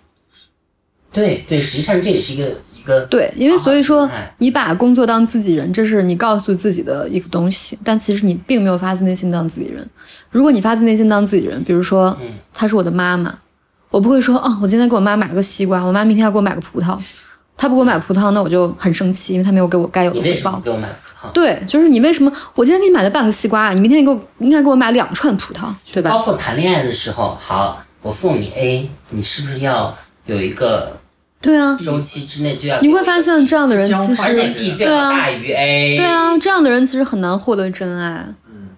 [1.11, 9.85] 对对，实际上这也是一个一个对，因为所以说你把工作当自己人，这是你告诉自己的一个东西，但其实你并没有发自内心当自己人。
[10.29, 13.37] 如果你发自内心当自己人，比如说，嗯她是我的妈妈，
[13.89, 16.97] 我不会说，哦，我今天给我妈买个西瓜，我妈明天要给我买个葡萄，
[17.57, 20.61] 她不给我买葡萄，那我就很生气，因为她没有给我该有的回报？
[21.33, 26.09] 对，就是你为什么我今天给你买了半个西瓜，你明天给我应该给我买两串葡萄，对吧？
[26.11, 29.95] 包括谈恋爱的时候，好，我送你 A，你是不是要
[30.25, 30.97] 有一个
[31.41, 32.79] 对啊，周期之内就要？
[32.81, 35.97] 你会发现这样的人其实而且 B 对啊大于 A。
[35.97, 38.25] 对，啊，这样的人其实很难获得真爱。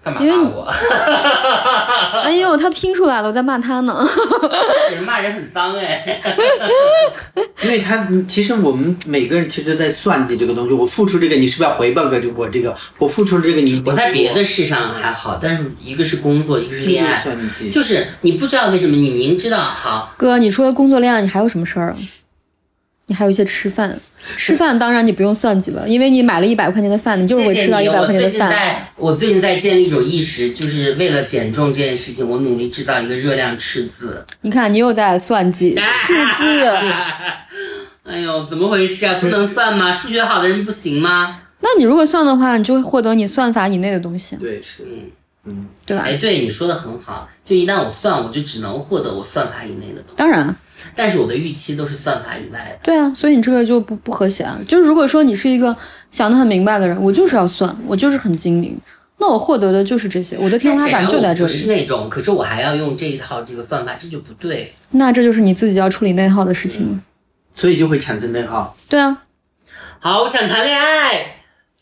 [0.03, 0.67] 干嘛因为骂我？
[2.21, 4.05] 哎呦，他听出来了，我在骂他呢。
[5.05, 6.21] 骂人很脏哎。
[7.63, 12.75] 因为他其实我们每个人其实都在算计这个东西，我付出这个，你是不是要回报个我这个？
[12.97, 17.23] 我付出了这个，你我在别的事上还好，但是一个是工作，一个是恋爱，
[17.71, 21.95] 就是你不知道为什么，你明知道好，哥，你除了工作恋爱，你还有什么事儿啊？
[23.07, 23.99] 你还有一些吃饭，
[24.37, 28.01] 吃饭当然你不用算计了，因为你买了一百块钱的饭，你就是会吃到一谢谢你。
[28.01, 28.49] 我最近百块钱的饭。
[28.49, 34.25] 在，我最近在建立一种意识，就是为了减重这件事情，我努力制造一个热量赤字。
[34.41, 35.75] 你看，你又在算计
[36.05, 36.67] 赤字，
[38.05, 39.17] 哎呦，怎么回事啊？
[39.19, 39.93] 不能算吗？
[39.93, 41.41] 数学好的人不行吗？
[41.59, 45.11] 那你如果算的话，你就会获得你算法以内的东西，对是，嗯，
[45.45, 46.03] 嗯，对吧？
[46.05, 50.53] 哎，对你说的很好，就一旦我算，我就只能获得我算法以内的东西，当然，
[50.95, 52.79] 但是我的预期都是算法以外的。
[52.83, 54.59] 对啊，所以你这个就不不和谐啊。
[54.67, 55.75] 就是如果说你是一个
[56.11, 58.77] 想得很明白的人，我就是要算，我就是很精明，
[59.17, 61.67] 那我获得的就是这些，我的天花板就在这但显然我不是。
[61.67, 64.73] 那种，可是我还要用这一套这个算法，这就不对。
[64.91, 66.99] 那这就是你自己要处理内耗的事情了。
[67.55, 68.75] 所以就会产生内耗。
[68.89, 69.17] 对啊，
[69.99, 71.37] 好，我想谈恋爱，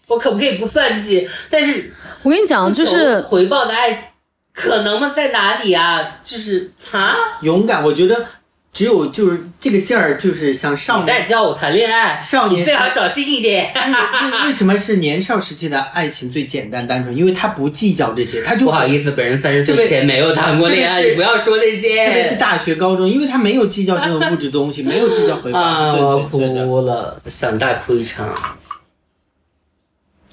[0.07, 1.27] 我可不可以不算计？
[1.49, 1.91] 但是
[2.23, 4.11] 我跟你讲，就是回报的爱，
[4.53, 5.13] 可能吗？
[5.15, 6.19] 在哪里啊？
[6.21, 8.25] 就是啊，勇敢，我觉得
[8.73, 11.07] 只有就是这个劲儿，就是像少你年。
[11.07, 13.69] 在教我谈恋爱，少年最好小心一点。
[13.75, 17.15] 为为什么是年少时期的爱情最简单单纯？
[17.15, 22.07] 因为他不计较这些，他就不好意思，本人三十岁前没有谈过恋爱，不要说那些。
[22.07, 28.33] 特别是大学、高中，因为他没有计较这种物质东西， 没有计较回报，啊，我哭了，想大哭一场。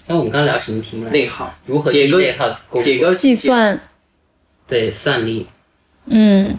[0.06, 1.10] 哎，我们刚聊什么题目来？
[1.10, 1.52] 内耗。
[1.66, 2.48] 如何解个内耗
[2.80, 3.78] 解个计算，
[4.66, 5.46] 对算力，
[6.06, 6.58] 嗯，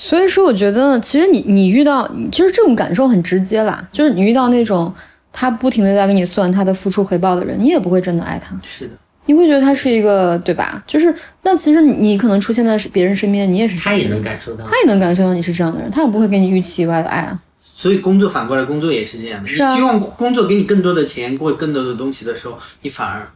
[0.00, 4.94] 所以说我觉得其实你你遇到，就是这种感受很直接啦，就是你遇到那种
[5.32, 8.92] 他不停的在跟你算他的付出回报的人，你也不会真的爱他，是的，
[9.26, 10.80] 你会觉得他是一个对吧？
[10.86, 14.64] 就是那其实你可能出现在别人身边，你也是这样他也能感受到。
[14.64, 17.42] 他也能感受到你是这样的人，他也不会给你预期以外的爱啊。
[17.60, 19.46] 所以工作反过来，工作也是这样的。
[19.48, 23.28] 是啊你希望工作给你更多的钱，过更多的东西的时候，你反而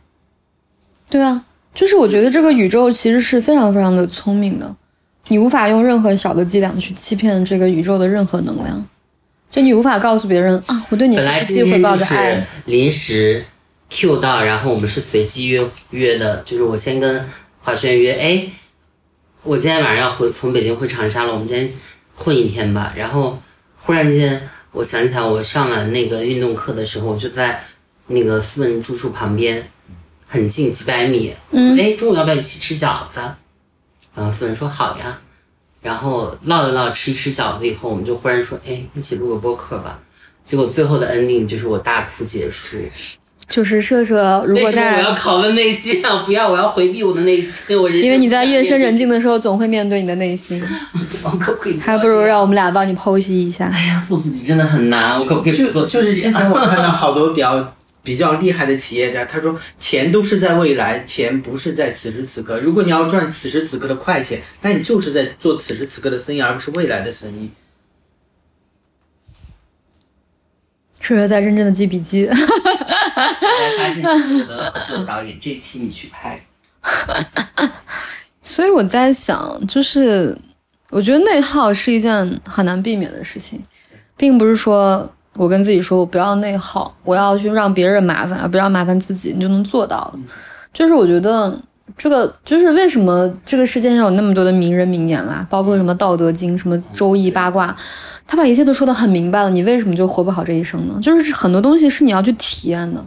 [1.10, 1.44] 对啊，
[1.74, 4.74] 就是我觉得这个宇宙其实是非常非常的聪明的，
[5.28, 8.86] 你无法用任何小的伎俩去欺骗这个宇宙的任何能量，
[9.48, 12.46] 就你无法告诉别人啊，我对你是不计回报的爱。
[12.66, 13.44] 临时
[13.88, 17.24] Q 到，然后我们是随机约约的，就是我先跟
[17.60, 18.46] 华轩约，哎，
[19.42, 21.70] 我今天晚上要回从北京回长沙了，我们今天
[22.14, 22.92] 混一天吧。
[22.96, 23.40] 然后
[23.76, 27.62] 忽然间我想起来，我上完那个运动课的时候，我就在
[28.08, 29.70] 那个思文住处旁边，
[30.26, 31.32] 很近几百米。
[31.50, 33.20] 嗯哎，中午要不要一起吃饺子？
[34.14, 35.18] 然后思文说好呀。
[35.82, 39.98] 然后唠一唠，吃一吃饺子以后，我们就忽然说，哎，一起录个播客吧。
[40.44, 42.76] 结果最后的 ending 就是我大哭结束。
[43.48, 46.22] 就是射手，如为什么果在我要拷问内心啊？
[46.24, 47.76] 不要，我要回避我的内心。
[47.78, 50.62] 我因为你在夜深人静的，时候，总会面对你的内心，
[51.24, 51.78] 我可不可以？
[51.78, 53.66] 还不如让我们俩帮你剖析一下。
[53.66, 55.18] 哎呀，做自己真的很难。
[55.18, 62.58] 我可不可以不做就就是之前我看到好多比较比较厉害的企业家，他说钱都是在未来，钱不是在此时此刻。
[62.58, 67.50] 如果你要赚此时此刻的快钱，那你就是在做此时此刻的生意，而不是未来的生意。
[71.00, 72.44] 是不是在认真的记笔记，我才
[73.78, 76.40] 发现是我的合作导演，这期你去拍。
[78.40, 80.36] 所以我在想，就是
[80.90, 83.60] 我觉得内耗是一件很难避免的事情，
[84.16, 90.14] 并不是说我跟自己说我不要内耗，我要去让别人麻烦，而不要麻烦自己，你就能做到了。
[90.72, 91.58] 就是我觉得
[91.96, 97.74] 这个就是为什么这个世界上有那么多的名人名言啦，包括什么《道德经》、什么《周易》八卦，
[98.26, 100.98] 他把一切都说得很明白了，你为什么就活不好这一生呢？
[101.02, 103.02] 就是很多东西是你要去体验的，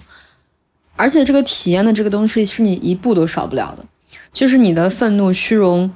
[0.96, 3.86] 而且这个体验的这个东西是你一步都少不了的，
[4.34, 5.92] 就是你的愤怒、虚荣。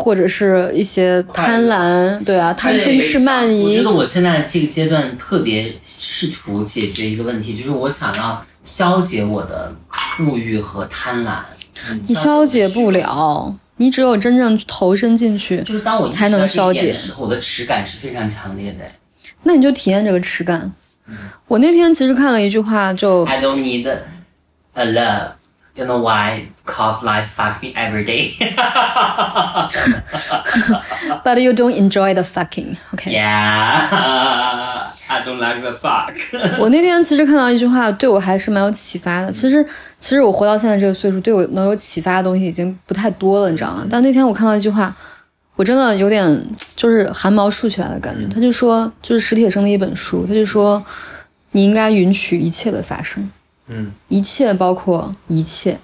[0.00, 9.74] 或者是一些贪婪，对啊，贪嗔痴慢疑我疑觉得，我现在这个阶段特别试图解决一个问题，就是我想要消解我的
[10.20, 11.38] 物欲和贪婪。
[12.06, 18.84] 你消解不了，你只有真正投身进去，就是当我才能消解的时候，我的耻感是非常强烈的。
[19.42, 20.72] 那你就体验这个耻感。
[21.48, 23.88] 我那天其实看了一句话，就 I don't need
[24.74, 25.32] a love.
[25.78, 26.48] You know why?
[26.66, 28.34] Cause life fuck me every day.
[31.22, 32.76] But you don't enjoy the fucking.
[32.92, 33.86] OK，、yeah,
[35.08, 36.12] I don't like the fuck.
[36.58, 39.30] 我那天其实看到一句话，对我还是蛮有启发的。
[39.30, 39.64] 其实，
[40.00, 43.86] 其实我活到现在这个岁数，对我能有启发的东西已经不太多了，你知道吗？
[43.88, 44.92] 但那天我看到一句话，
[45.54, 48.26] 我真的有点就是汗毛竖起来的感觉。
[48.26, 50.84] 他就说，就是史铁生的一本书，他就说，
[51.52, 53.30] 你应该允许一切的发生，
[53.68, 55.78] 嗯，一切包括一切，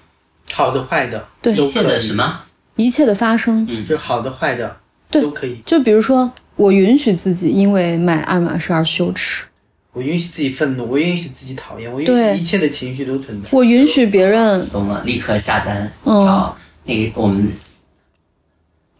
[0.52, 2.12] 好的、坏的，对一切的什？
[2.14, 2.40] 么？
[2.76, 3.66] 一切的发生。
[3.68, 4.76] 嗯就是好的、坏的，
[5.10, 5.60] 对都可以。
[5.64, 9.44] 就比如说，我允许自己因为买爱马仕而羞耻，
[9.92, 13.48] 我允许自己愤怒，我允许自己讨厌，我允许一切的情绪都存在。
[13.52, 17.52] 我允许别人，懂了，立刻下单嗯找那个我们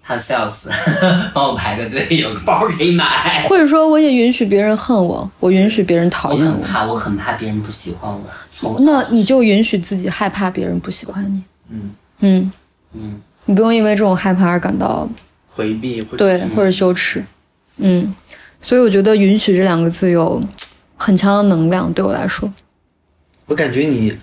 [0.06, 0.52] 他 sales
[1.32, 3.46] 帮我排个队，有个包可以买。
[3.48, 8.22] 或者说我也允许别人恨我，我允许别人讨厌我，我很怕，我很怕别人不喜欢我。
[8.80, 11.42] 那你就允许自己害怕别人不喜欢你。
[11.70, 11.90] 嗯
[12.20, 12.50] 嗯
[12.92, 15.08] 嗯，你不用因为这种害怕而感到
[15.48, 17.24] 回避或者对或者羞耻。
[17.78, 18.14] 嗯，
[18.62, 20.42] 所以我觉得“允许”这两个字有
[20.96, 22.52] 很强的能量，对我来说。
[23.46, 24.16] 我感觉你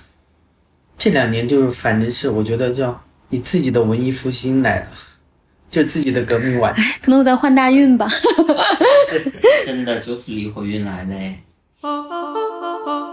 [0.97, 4.87] 这两年就是，反正是我觉得叫你自己的文艺复兴来了，
[5.69, 6.73] 就自己的革命晚。
[7.01, 8.07] 可能我在换大运吧。
[9.65, 11.43] 真的就是离火运来的哎。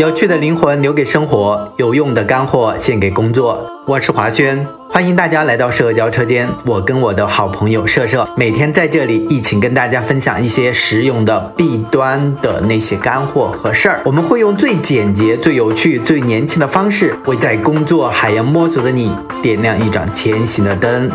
[0.00, 3.70] 有趣的灵魂留给生活，有用的干货献给工作。
[3.86, 6.48] 我是华轩，欢迎大家来到社交车间。
[6.64, 14.00] 我跟我的好朋友社社每天在这里一起跟大家分享一些实用的弊端的那些干货和事儿。
[14.06, 21.10] 我们会用最简洁、最有趣、最年轻的方式，为在工作海洋摸索的你点亮一盏前行的灯。